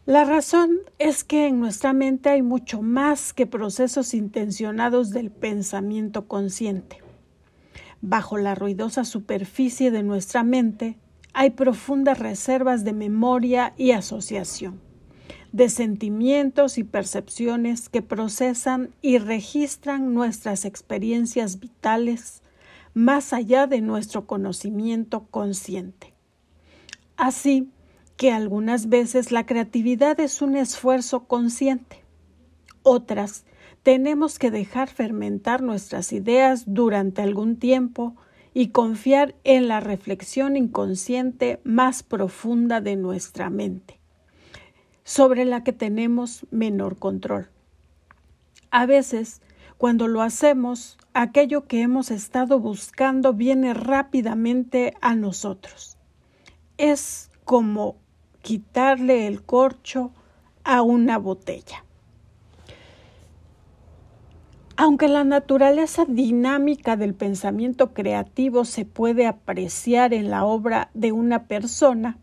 La 0.06 0.24
razón 0.24 0.78
es 0.98 1.24
que 1.24 1.46
en 1.46 1.58
nuestra 1.58 1.92
mente 1.92 2.28
hay 2.28 2.42
mucho 2.42 2.80
más 2.82 3.32
que 3.32 3.46
procesos 3.46 4.14
intencionados 4.14 5.10
del 5.10 5.30
pensamiento 5.30 6.28
consciente. 6.28 7.05
Bajo 8.02 8.36
la 8.36 8.54
ruidosa 8.54 9.04
superficie 9.04 9.90
de 9.90 10.02
nuestra 10.02 10.42
mente 10.42 10.98
hay 11.32 11.50
profundas 11.50 12.18
reservas 12.18 12.84
de 12.84 12.92
memoria 12.92 13.74
y 13.76 13.92
asociación, 13.92 14.80
de 15.52 15.68
sentimientos 15.68 16.78
y 16.78 16.84
percepciones 16.84 17.88
que 17.88 18.02
procesan 18.02 18.90
y 19.00 19.18
registran 19.18 20.14
nuestras 20.14 20.64
experiencias 20.64 21.58
vitales 21.58 22.42
más 22.92 23.32
allá 23.32 23.66
de 23.66 23.80
nuestro 23.80 24.26
conocimiento 24.26 25.26
consciente. 25.30 26.14
Así 27.16 27.70
que 28.16 28.32
algunas 28.32 28.88
veces 28.88 29.32
la 29.32 29.46
creatividad 29.46 30.20
es 30.20 30.42
un 30.42 30.56
esfuerzo 30.56 31.24
consciente, 31.24 32.04
otras 32.82 33.44
tenemos 33.86 34.40
que 34.40 34.50
dejar 34.50 34.88
fermentar 34.88 35.62
nuestras 35.62 36.12
ideas 36.12 36.64
durante 36.66 37.22
algún 37.22 37.54
tiempo 37.54 38.16
y 38.52 38.70
confiar 38.70 39.36
en 39.44 39.68
la 39.68 39.78
reflexión 39.78 40.56
inconsciente 40.56 41.60
más 41.62 42.02
profunda 42.02 42.80
de 42.80 42.96
nuestra 42.96 43.48
mente, 43.48 44.00
sobre 45.04 45.44
la 45.44 45.62
que 45.62 45.72
tenemos 45.72 46.46
menor 46.50 46.98
control. 46.98 47.48
A 48.72 48.86
veces, 48.86 49.40
cuando 49.78 50.08
lo 50.08 50.20
hacemos, 50.20 50.98
aquello 51.14 51.68
que 51.68 51.82
hemos 51.82 52.10
estado 52.10 52.58
buscando 52.58 53.34
viene 53.34 53.72
rápidamente 53.72 54.94
a 55.00 55.14
nosotros. 55.14 55.96
Es 56.76 57.30
como 57.44 57.94
quitarle 58.42 59.28
el 59.28 59.44
corcho 59.44 60.10
a 60.64 60.82
una 60.82 61.18
botella. 61.18 61.85
Aunque 64.78 65.08
la 65.08 65.24
naturaleza 65.24 66.04
dinámica 66.04 66.96
del 66.96 67.14
pensamiento 67.14 67.94
creativo 67.94 68.66
se 68.66 68.84
puede 68.84 69.26
apreciar 69.26 70.12
en 70.12 70.28
la 70.28 70.44
obra 70.44 70.90
de 70.92 71.12
una 71.12 71.44
persona, 71.44 72.18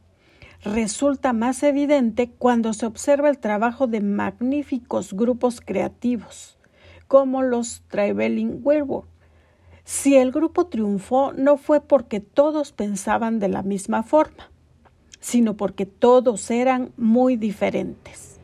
resulta 0.64 1.34
más 1.34 1.64
evidente 1.64 2.30
cuando 2.30 2.74
se 2.74 2.86
observa 2.86 3.32
el 3.32 3.40
trabajo 3.40 3.88
de 3.88 4.02
magníficos 4.02 5.14
grupos 5.14 5.62
creativos, 5.62 6.60
como 7.08 7.42
los 7.42 7.82
Traveling 7.88 8.62
Wilbur. 8.64 9.06
Si 9.84 10.16
el 10.16 10.32
grupo 10.32 10.68
triunfó 10.68 11.34
no 11.34 11.58
fue 11.58 11.82
porque 11.82 12.20
todos 12.20 12.72
pensaban 12.72 13.40
de 13.40 13.48
la 13.48 13.64
misma 13.64 14.04
forma, 14.04 14.52
sino 15.20 15.58
porque 15.58 15.88
todos 15.88 16.52
eran 16.52 16.92
muy 16.98 17.36
diferentes. 17.36 18.38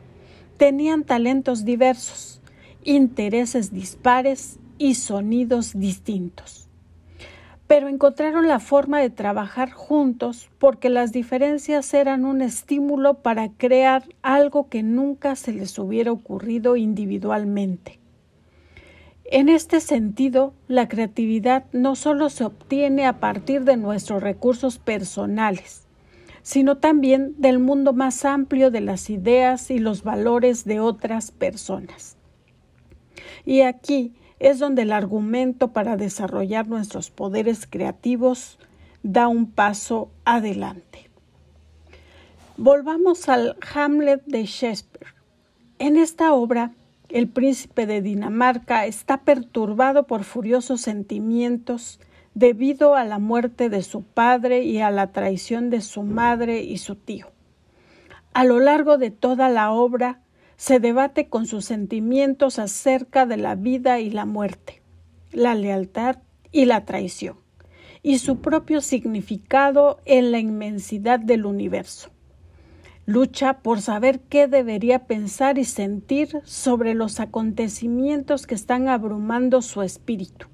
Tenían 0.56 1.04
talentos 1.04 1.64
diversos 1.64 2.39
intereses 2.84 3.72
dispares 3.72 4.58
y 4.78 4.94
sonidos 4.94 5.78
distintos. 5.78 6.68
Pero 7.66 7.88
encontraron 7.88 8.48
la 8.48 8.58
forma 8.58 8.98
de 8.98 9.10
trabajar 9.10 9.70
juntos 9.70 10.50
porque 10.58 10.88
las 10.88 11.12
diferencias 11.12 11.94
eran 11.94 12.24
un 12.24 12.42
estímulo 12.42 13.14
para 13.14 13.50
crear 13.50 14.04
algo 14.22 14.68
que 14.68 14.82
nunca 14.82 15.36
se 15.36 15.52
les 15.52 15.78
hubiera 15.78 16.10
ocurrido 16.10 16.76
individualmente. 16.76 18.00
En 19.24 19.48
este 19.48 19.80
sentido, 19.80 20.54
la 20.66 20.88
creatividad 20.88 21.66
no 21.72 21.94
solo 21.94 22.30
se 22.30 22.44
obtiene 22.44 23.06
a 23.06 23.20
partir 23.20 23.62
de 23.62 23.76
nuestros 23.76 24.20
recursos 24.20 24.78
personales, 24.78 25.86
sino 26.42 26.78
también 26.78 27.34
del 27.38 27.60
mundo 27.60 27.92
más 27.92 28.24
amplio 28.24 28.72
de 28.72 28.80
las 28.80 29.08
ideas 29.10 29.70
y 29.70 29.78
los 29.78 30.02
valores 30.02 30.64
de 30.64 30.80
otras 30.80 31.30
personas. 31.30 32.16
Y 33.44 33.62
aquí 33.62 34.14
es 34.38 34.58
donde 34.58 34.82
el 34.82 34.92
argumento 34.92 35.68
para 35.68 35.96
desarrollar 35.96 36.66
nuestros 36.66 37.10
poderes 37.10 37.66
creativos 37.66 38.58
da 39.02 39.28
un 39.28 39.50
paso 39.50 40.10
adelante. 40.24 41.10
Volvamos 42.56 43.28
al 43.28 43.56
Hamlet 43.74 44.22
de 44.26 44.44
Shakespeare. 44.44 45.14
En 45.78 45.96
esta 45.96 46.34
obra, 46.34 46.72
el 47.08 47.28
príncipe 47.28 47.86
de 47.86 48.02
Dinamarca 48.02 48.86
está 48.86 49.18
perturbado 49.18 50.06
por 50.06 50.24
furiosos 50.24 50.82
sentimientos 50.82 52.00
debido 52.34 52.94
a 52.94 53.04
la 53.04 53.18
muerte 53.18 53.68
de 53.68 53.82
su 53.82 54.02
padre 54.02 54.62
y 54.62 54.80
a 54.80 54.90
la 54.90 55.10
traición 55.10 55.70
de 55.70 55.80
su 55.80 56.02
madre 56.02 56.62
y 56.62 56.78
su 56.78 56.96
tío. 56.96 57.32
A 58.32 58.44
lo 58.44 58.60
largo 58.60 58.98
de 58.98 59.10
toda 59.10 59.48
la 59.48 59.72
obra 59.72 60.20
se 60.60 60.78
debate 60.78 61.30
con 61.30 61.46
sus 61.46 61.64
sentimientos 61.64 62.58
acerca 62.58 63.24
de 63.24 63.38
la 63.38 63.54
vida 63.54 63.98
y 63.98 64.10
la 64.10 64.26
muerte, 64.26 64.82
la 65.32 65.54
lealtad 65.54 66.18
y 66.52 66.66
la 66.66 66.84
traición, 66.84 67.36
y 68.02 68.18
su 68.18 68.40
propio 68.42 68.82
significado 68.82 70.00
en 70.04 70.32
la 70.32 70.38
inmensidad 70.38 71.18
del 71.18 71.46
universo. 71.46 72.10
Lucha 73.06 73.62
por 73.62 73.80
saber 73.80 74.20
qué 74.20 74.48
debería 74.48 75.06
pensar 75.06 75.56
y 75.56 75.64
sentir 75.64 76.42
sobre 76.44 76.92
los 76.92 77.20
acontecimientos 77.20 78.46
que 78.46 78.54
están 78.54 78.88
abrumando 78.88 79.62
su 79.62 79.80
espíritu 79.80 80.46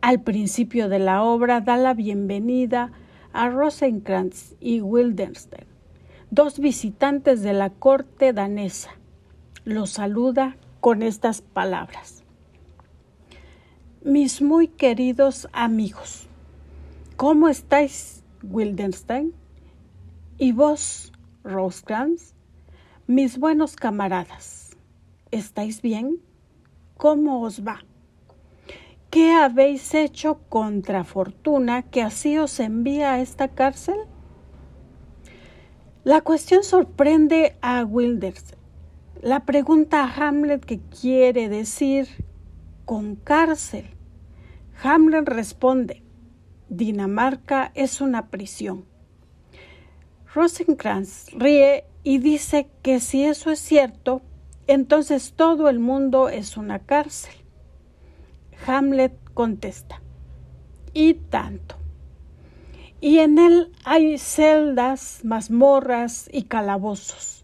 al 0.00 0.20
principio 0.20 0.88
de 0.88 1.00
la 1.00 1.24
obra 1.24 1.60
da 1.60 1.76
la 1.76 1.92
bienvenida 1.92 2.92
a 3.32 3.48
Rosenkrantz 3.48 4.54
y 4.60 4.80
Wildenstein, 4.80 5.66
dos 6.30 6.60
visitantes 6.60 7.42
de 7.42 7.52
la 7.52 7.70
corte 7.70 8.32
danesa. 8.32 8.90
Los 9.68 9.90
saluda 9.90 10.56
con 10.80 11.02
estas 11.02 11.42
palabras. 11.42 12.24
Mis 14.02 14.40
muy 14.40 14.66
queridos 14.68 15.46
amigos, 15.52 16.26
¿cómo 17.18 17.50
estáis, 17.50 18.24
Wildenstein? 18.42 19.34
¿Y 20.38 20.52
vos, 20.52 21.12
Rosenkrantz? 21.44 22.32
Mis 23.06 23.38
buenos 23.38 23.76
camaradas, 23.76 24.70
¿estáis 25.32 25.82
bien? 25.82 26.16
¿Cómo 26.96 27.42
os 27.42 27.62
va? 27.62 27.80
¿Qué 29.10 29.34
habéis 29.34 29.92
hecho 29.92 30.40
contra 30.48 31.04
Fortuna 31.04 31.82
que 31.82 32.00
así 32.00 32.38
os 32.38 32.58
envía 32.58 33.12
a 33.12 33.20
esta 33.20 33.48
cárcel? 33.48 33.98
La 36.04 36.22
cuestión 36.22 36.64
sorprende 36.64 37.58
a 37.60 37.84
Wilders. 37.84 38.57
La 39.22 39.44
pregunta 39.44 40.04
a 40.04 40.28
Hamlet 40.28 40.64
que 40.64 40.78
quiere 40.78 41.48
decir 41.48 42.06
con 42.84 43.16
cárcel. 43.16 43.90
Hamlet 44.80 45.28
responde, 45.28 46.04
Dinamarca 46.68 47.72
es 47.74 48.00
una 48.00 48.28
prisión. 48.28 48.84
Rosencrantz 50.32 51.32
ríe 51.32 51.84
y 52.04 52.18
dice 52.18 52.70
que 52.82 53.00
si 53.00 53.24
eso 53.24 53.50
es 53.50 53.58
cierto, 53.58 54.22
entonces 54.68 55.32
todo 55.34 55.68
el 55.68 55.80
mundo 55.80 56.28
es 56.28 56.56
una 56.56 56.78
cárcel. 56.78 57.34
Hamlet 58.68 59.18
contesta, 59.34 60.00
y 60.92 61.14
tanto. 61.14 61.74
Y 63.00 63.18
en 63.18 63.38
él 63.38 63.72
hay 63.84 64.16
celdas, 64.18 65.20
mazmorras 65.24 66.28
y 66.32 66.44
calabozos, 66.44 67.37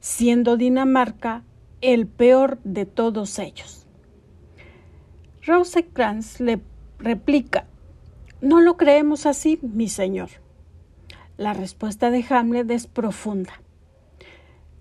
siendo 0.00 0.56
Dinamarca 0.56 1.44
el 1.80 2.06
peor 2.06 2.58
de 2.64 2.86
todos 2.86 3.38
ellos. 3.38 3.86
Rosencrantz 5.44 6.40
le 6.40 6.60
replica, 6.98 7.66
no 8.40 8.60
lo 8.60 8.76
creemos 8.76 9.26
así, 9.26 9.58
mi 9.62 9.88
señor. 9.88 10.30
La 11.36 11.54
respuesta 11.54 12.10
de 12.10 12.24
Hamlet 12.28 12.70
es 12.70 12.86
profunda. 12.86 13.62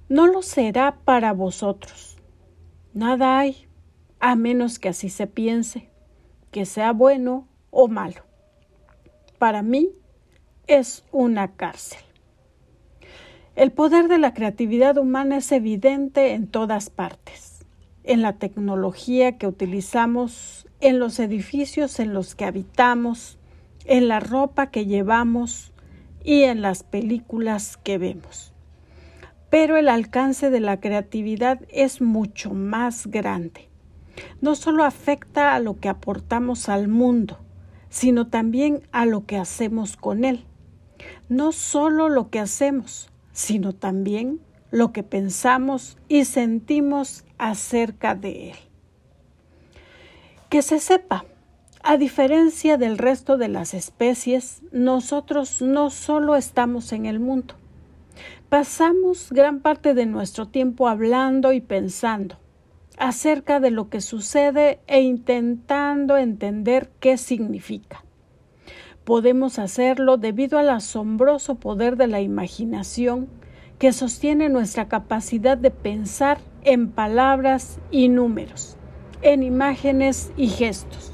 No 0.10 0.28
lo 0.28 0.42
será 0.42 0.98
para 1.06 1.34
vosotros. 1.34 2.18
Nada 2.94 3.40
hay 3.40 3.68
a 4.20 4.36
menos 4.36 4.80
que 4.80 4.90
así 4.90 5.10
se 5.10 5.28
piense, 5.28 5.90
que 6.52 6.66
sea 6.66 6.92
bueno 6.92 7.48
o 7.72 7.88
malo. 7.88 8.24
Para 9.38 9.62
mí 9.62 9.92
es 10.68 11.06
una 11.12 11.56
cárcel. 11.56 12.09
El 13.60 13.72
poder 13.72 14.08
de 14.08 14.18
la 14.18 14.34
creatividad 14.34 14.98
humana 14.98 15.36
es 15.36 15.52
evidente 15.52 16.34
en 16.34 16.48
todas 16.48 16.90
partes, 16.90 17.66
en 18.06 18.22
la 18.22 18.38
tecnología 18.38 19.38
que 19.38 19.48
utilizamos, 19.48 20.66
en 20.80 20.98
los 20.98 21.20
edificios 21.20 22.00
en 22.00 22.14
los 22.14 22.36
que 22.36 22.46
habitamos, 22.46 23.38
en 23.84 24.08
la 24.08 24.22
ropa 24.22 24.72
que 24.72 24.86
llevamos 24.86 25.74
y 26.24 26.44
en 26.44 26.62
las 26.62 26.84
películas 26.84 27.76
que 27.76 27.98
vemos. 27.98 28.54
Pero 29.50 29.76
el 29.76 29.90
alcance 29.90 30.50
de 30.50 30.62
la 30.62 30.80
creatividad 30.80 31.60
es 31.70 32.00
mucho 32.00 32.54
más 32.54 33.08
grande 33.08 33.70
no 34.42 34.56
solo 34.56 34.84
afecta 34.84 35.56
a 35.56 35.60
lo 35.60 35.80
que 35.80 35.90
aportamos 35.90 36.70
al 36.70 36.88
mundo, 36.88 37.40
sino 37.90 38.28
también 38.28 38.82
a 38.92 39.06
lo 39.06 39.26
que 39.26 39.38
hacemos 39.38 39.98
con 39.98 40.26
él. 40.26 40.46
No 41.28 41.52
solo 41.52 42.10
lo 42.10 42.30
que 42.30 42.40
hacemos, 42.40 43.09
sino 43.32 43.74
también 43.74 44.40
lo 44.72 44.92
que 44.92 45.04
pensamos 45.04 45.98
y 46.08 46.26
sentimos 46.26 47.26
acerca 47.38 48.16
de 48.16 48.52
él. 48.52 48.58
Que 50.50 50.62
se 50.62 50.80
sepa, 50.80 51.26
a 51.82 51.98
diferencia 51.98 52.78
del 52.78 52.98
resto 52.98 53.38
de 53.38 53.48
las 53.48 53.74
especies, 53.74 54.62
nosotros 54.72 55.62
no 55.62 55.90
solo 55.90 56.36
estamos 56.36 56.92
en 56.92 57.06
el 57.06 57.20
mundo, 57.20 57.56
pasamos 58.50 59.30
gran 59.32 59.60
parte 59.60 59.94
de 59.94 60.06
nuestro 60.06 60.48
tiempo 60.48 60.88
hablando 60.88 61.54
y 61.54 61.62
pensando 61.62 62.38
acerca 62.98 63.62
de 63.62 63.72
lo 63.72 63.90
que 63.90 64.02
sucede 64.02 64.82
e 64.88 65.02
intentando 65.02 66.18
entender 66.18 66.92
qué 67.00 67.18
significa. 67.18 68.04
Podemos 69.10 69.58
hacerlo 69.58 70.18
debido 70.18 70.60
al 70.60 70.70
asombroso 70.70 71.56
poder 71.56 71.98
de 71.98 72.06
la 72.06 72.22
imaginación 72.22 73.28
que 73.80 73.92
sostiene 73.92 74.50
nuestra 74.50 74.88
capacidad 74.88 75.58
de 75.58 75.72
pensar 75.72 76.38
en 76.62 76.92
palabras 76.92 77.80
y 77.90 78.08
números, 78.08 78.78
en 79.24 79.42
imágenes 79.42 80.32
y 80.38 80.50
gestos, 80.50 81.12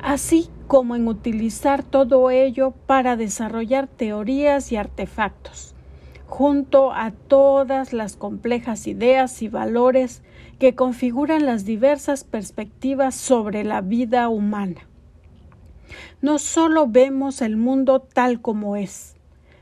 así 0.00 0.48
como 0.66 0.96
en 0.96 1.06
utilizar 1.08 1.82
todo 1.82 2.30
ello 2.30 2.72
para 2.86 3.16
desarrollar 3.16 3.86
teorías 3.86 4.72
y 4.72 4.76
artefactos, 4.76 5.74
junto 6.24 6.90
a 6.94 7.10
todas 7.10 7.92
las 7.92 8.16
complejas 8.16 8.86
ideas 8.86 9.42
y 9.42 9.48
valores 9.48 10.22
que 10.58 10.74
configuran 10.74 11.44
las 11.44 11.66
diversas 11.66 12.24
perspectivas 12.24 13.14
sobre 13.14 13.62
la 13.62 13.82
vida 13.82 14.30
humana. 14.30 14.86
No 16.22 16.38
solo 16.38 16.86
vemos 16.86 17.42
el 17.42 17.56
mundo 17.56 18.00
tal 18.00 18.40
como 18.40 18.76
es, 18.76 19.16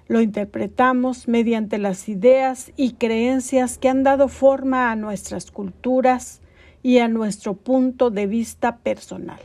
lo 0.07 0.20
interpretamos 0.20 1.29
mediante 1.29 1.79
las 1.79 2.09
ideas 2.09 2.72
y 2.77 2.93
creencias 2.93 3.79
que 3.79 3.89
han 3.89 4.03
dado 4.03 4.29
forma 4.29 4.91
a 4.91 4.97
nuestras 4.97 5.51
culturas 5.51 6.43
y 6.83 6.99
a 6.99 7.09
nuestro 7.09 7.55
punto 7.55 8.11
de 8.11 8.27
vista 8.27 8.77
personal. 8.79 9.41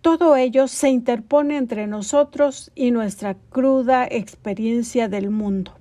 Todo 0.00 0.36
ello 0.36 0.68
se 0.68 0.88
interpone 0.88 1.56
entre 1.56 1.86
nosotros 1.86 2.70
y 2.74 2.90
nuestra 2.90 3.34
cruda 3.34 4.06
experiencia 4.10 5.08
del 5.08 5.30
mundo, 5.30 5.72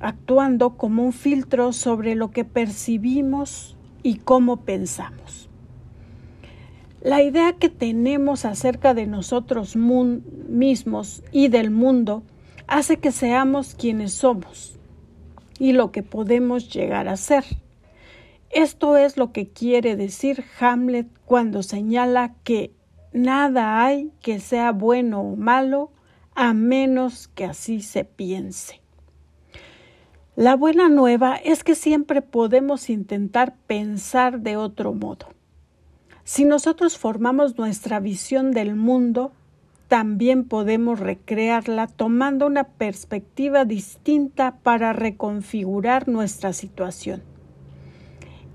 actuando 0.00 0.76
como 0.76 1.04
un 1.04 1.12
filtro 1.12 1.72
sobre 1.72 2.14
lo 2.14 2.30
que 2.30 2.44
percibimos 2.44 3.76
y 4.02 4.16
cómo 4.16 4.58
pensamos. 4.58 5.50
La 7.06 7.22
idea 7.22 7.52
que 7.52 7.68
tenemos 7.68 8.44
acerca 8.44 8.92
de 8.92 9.06
nosotros 9.06 9.76
mismos 9.76 11.22
y 11.30 11.46
del 11.46 11.70
mundo 11.70 12.24
hace 12.66 12.96
que 12.96 13.12
seamos 13.12 13.76
quienes 13.76 14.12
somos 14.12 14.76
y 15.60 15.70
lo 15.70 15.92
que 15.92 16.02
podemos 16.02 16.68
llegar 16.68 17.06
a 17.06 17.16
ser. 17.16 17.44
Esto 18.50 18.96
es 18.96 19.16
lo 19.16 19.30
que 19.30 19.46
quiere 19.46 19.94
decir 19.94 20.42
Hamlet 20.58 21.06
cuando 21.24 21.62
señala 21.62 22.34
que 22.42 22.72
nada 23.12 23.84
hay 23.84 24.10
que 24.20 24.40
sea 24.40 24.72
bueno 24.72 25.20
o 25.20 25.36
malo 25.36 25.92
a 26.34 26.54
menos 26.54 27.28
que 27.28 27.44
así 27.44 27.82
se 27.82 28.02
piense. 28.02 28.80
La 30.34 30.56
buena 30.56 30.88
nueva 30.88 31.36
es 31.36 31.62
que 31.62 31.76
siempre 31.76 32.20
podemos 32.20 32.90
intentar 32.90 33.54
pensar 33.68 34.40
de 34.40 34.56
otro 34.56 34.92
modo. 34.92 35.35
Si 36.26 36.44
nosotros 36.44 36.98
formamos 36.98 37.56
nuestra 37.56 38.00
visión 38.00 38.50
del 38.50 38.74
mundo, 38.74 39.30
también 39.86 40.42
podemos 40.42 40.98
recrearla 40.98 41.86
tomando 41.86 42.48
una 42.48 42.64
perspectiva 42.64 43.64
distinta 43.64 44.56
para 44.64 44.92
reconfigurar 44.92 46.08
nuestra 46.08 46.52
situación. 46.52 47.22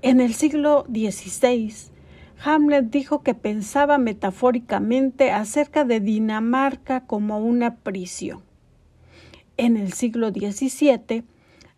En 0.02 0.20
el 0.20 0.34
siglo 0.34 0.84
XVI, 0.86 1.72
Hamlet 2.44 2.90
dijo 2.90 3.22
que 3.22 3.32
pensaba 3.32 3.96
metafóricamente 3.96 5.30
acerca 5.30 5.86
de 5.86 6.00
Dinamarca 6.00 7.06
como 7.06 7.38
una 7.38 7.76
prisión. 7.76 8.42
En 9.56 9.78
el 9.78 9.94
siglo 9.94 10.28
XVII, 10.28 11.24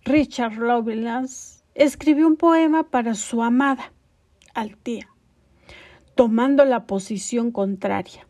Richard 0.05 0.57
Lovelace 0.57 1.63
escribió 1.77 2.27
un 2.27 2.35
poema 2.35 2.83
para 2.83 3.15
su 3.15 3.45
amada, 3.45 3.93
Altía, 4.55 5.14
tomando 6.15 6.65
la 6.65 6.87
posición 6.87 7.51
contraria. 7.51 8.27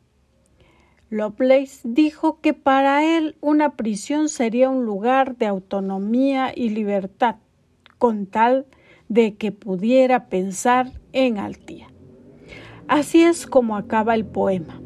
Lovelace 1.11 1.81
dijo 1.85 2.41
que 2.41 2.55
para 2.55 3.05
él 3.17 3.37
una 3.41 3.77
prisión 3.77 4.29
sería 4.29 4.71
un 4.71 4.85
lugar 4.85 5.37
de 5.37 5.47
autonomía 5.47 6.53
y 6.55 6.71
libertad, 6.71 7.37
con 7.99 8.27
tal 8.27 8.67
de 9.09 9.37
que 9.37 9.53
pudiera 9.53 10.29
pensar 10.29 10.93
en 11.13 11.39
Altía. 11.39 11.89
Así 12.89 13.23
es 13.23 13.47
como 13.47 13.77
acaba 13.77 14.15
el 14.15 14.25
poema. 14.25 14.81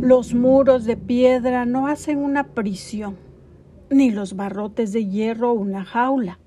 Los 0.00 0.34
muros 0.34 0.84
de 0.84 0.96
piedra 0.96 1.64
no 1.64 1.86
hacen 1.86 2.18
una 2.18 2.48
prisión, 2.48 3.16
ni 3.90 4.10
los 4.10 4.34
barrotes 4.34 4.92
de 4.92 5.06
hierro 5.06 5.52
una 5.52 5.84
jaula. 5.84 6.38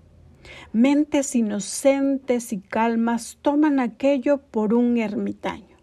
Mentes 0.73 1.35
inocentes 1.35 2.53
y 2.53 2.59
calmas 2.59 3.37
toman 3.41 3.79
aquello 3.79 4.37
por 4.37 4.73
un 4.73 4.97
ermitaño. 4.97 5.77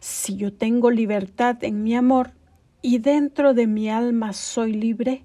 Si 0.00 0.36
yo 0.36 0.52
tengo 0.52 0.90
libertad 0.90 1.62
en 1.62 1.82
mi 1.82 1.94
amor 1.94 2.32
y 2.82 2.98
dentro 2.98 3.54
de 3.54 3.66
mi 3.66 3.88
alma 3.88 4.32
soy 4.32 4.72
libre, 4.72 5.24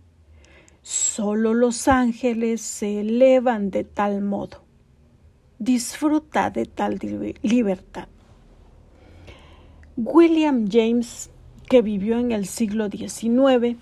solo 0.81 1.53
los 1.53 1.87
ángeles 1.87 2.61
se 2.61 3.01
elevan 3.01 3.69
de 3.69 3.83
tal 3.83 4.21
modo. 4.21 4.63
Disfruta 5.59 6.49
de 6.49 6.65
tal 6.65 6.99
libertad. 7.41 8.07
William 9.97 10.69
James, 10.71 11.29
que 11.67 11.81
vivió 11.81 12.17
en 12.17 12.31
el 12.31 12.45
siglo 12.45 12.89
XIX, 12.89 13.77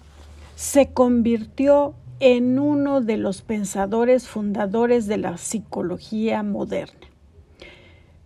se 0.55 0.91
convirtió 0.91 1.93
en 2.19 2.57
uno 2.57 3.01
de 3.01 3.17
los 3.17 3.41
pensadores 3.41 4.27
fundadores 4.27 5.05
de 5.07 5.17
la 5.17 5.37
psicología 5.37 6.41
moderna. 6.43 7.07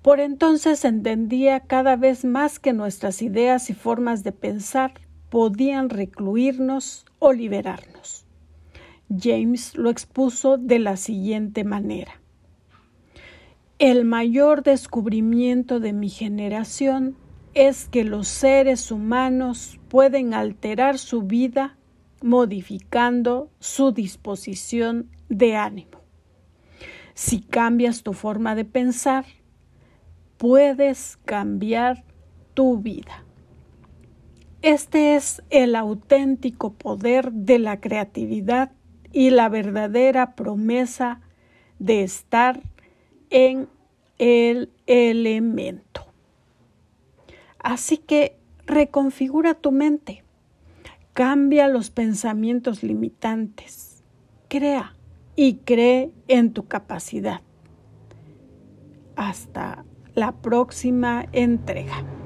Por 0.01 0.19
entonces 0.19 0.83
entendía 0.85 1.59
cada 1.59 1.95
vez 1.95 2.25
más 2.25 2.59
que 2.59 2.73
nuestras 2.73 3.21
ideas 3.21 3.69
y 3.69 3.73
formas 3.73 4.23
de 4.23 4.31
pensar 4.31 4.93
podían 5.29 5.89
recluirnos 5.89 7.05
o 7.19 7.33
liberarnos. 7.33 8.25
James 9.15 9.75
lo 9.77 9.89
expuso 9.89 10.57
de 10.57 10.79
la 10.79 10.97
siguiente 10.97 11.63
manera. 11.63 12.13
El 13.77 14.05
mayor 14.05 14.63
descubrimiento 14.63 15.79
de 15.79 15.91
mi 15.91 16.09
generación 16.09 17.15
es 17.53 17.87
que 17.87 18.03
los 18.03 18.27
seres 18.27 18.91
humanos 18.91 19.79
pueden 19.89 20.33
alterar 20.33 20.97
su 20.97 21.23
vida 21.23 21.77
modificando 22.21 23.49
su 23.59 23.91
disposición 23.91 25.09
de 25.29 25.55
ánimo. 25.55 26.01
Si 27.13 27.41
cambias 27.41 28.03
tu 28.03 28.13
forma 28.13 28.55
de 28.55 28.65
pensar, 28.65 29.25
puedes 30.37 31.17
cambiar 31.25 32.03
tu 32.53 32.79
vida. 32.79 33.23
Este 34.61 35.15
es 35.15 35.41
el 35.49 35.75
auténtico 35.75 36.73
poder 36.73 37.31
de 37.31 37.59
la 37.59 37.79
creatividad 37.79 38.71
y 39.11 39.31
la 39.31 39.49
verdadera 39.49 40.35
promesa 40.35 41.21
de 41.79 42.03
estar 42.03 42.61
en 43.31 43.67
el 44.19 44.71
elemento. 44.85 46.05
Así 47.57 47.97
que 47.97 48.37
reconfigura 48.65 49.55
tu 49.55 49.71
mente, 49.71 50.23
cambia 51.13 51.67
los 51.67 51.91
pensamientos 51.91 52.83
limitantes, 52.83 54.03
crea 54.47 54.95
y 55.35 55.55
cree 55.57 56.11
en 56.27 56.53
tu 56.53 56.67
capacidad. 56.67 57.41
Hasta 59.15 59.85
la 60.15 60.31
próxima 60.31 61.25
entrega. 61.31 62.20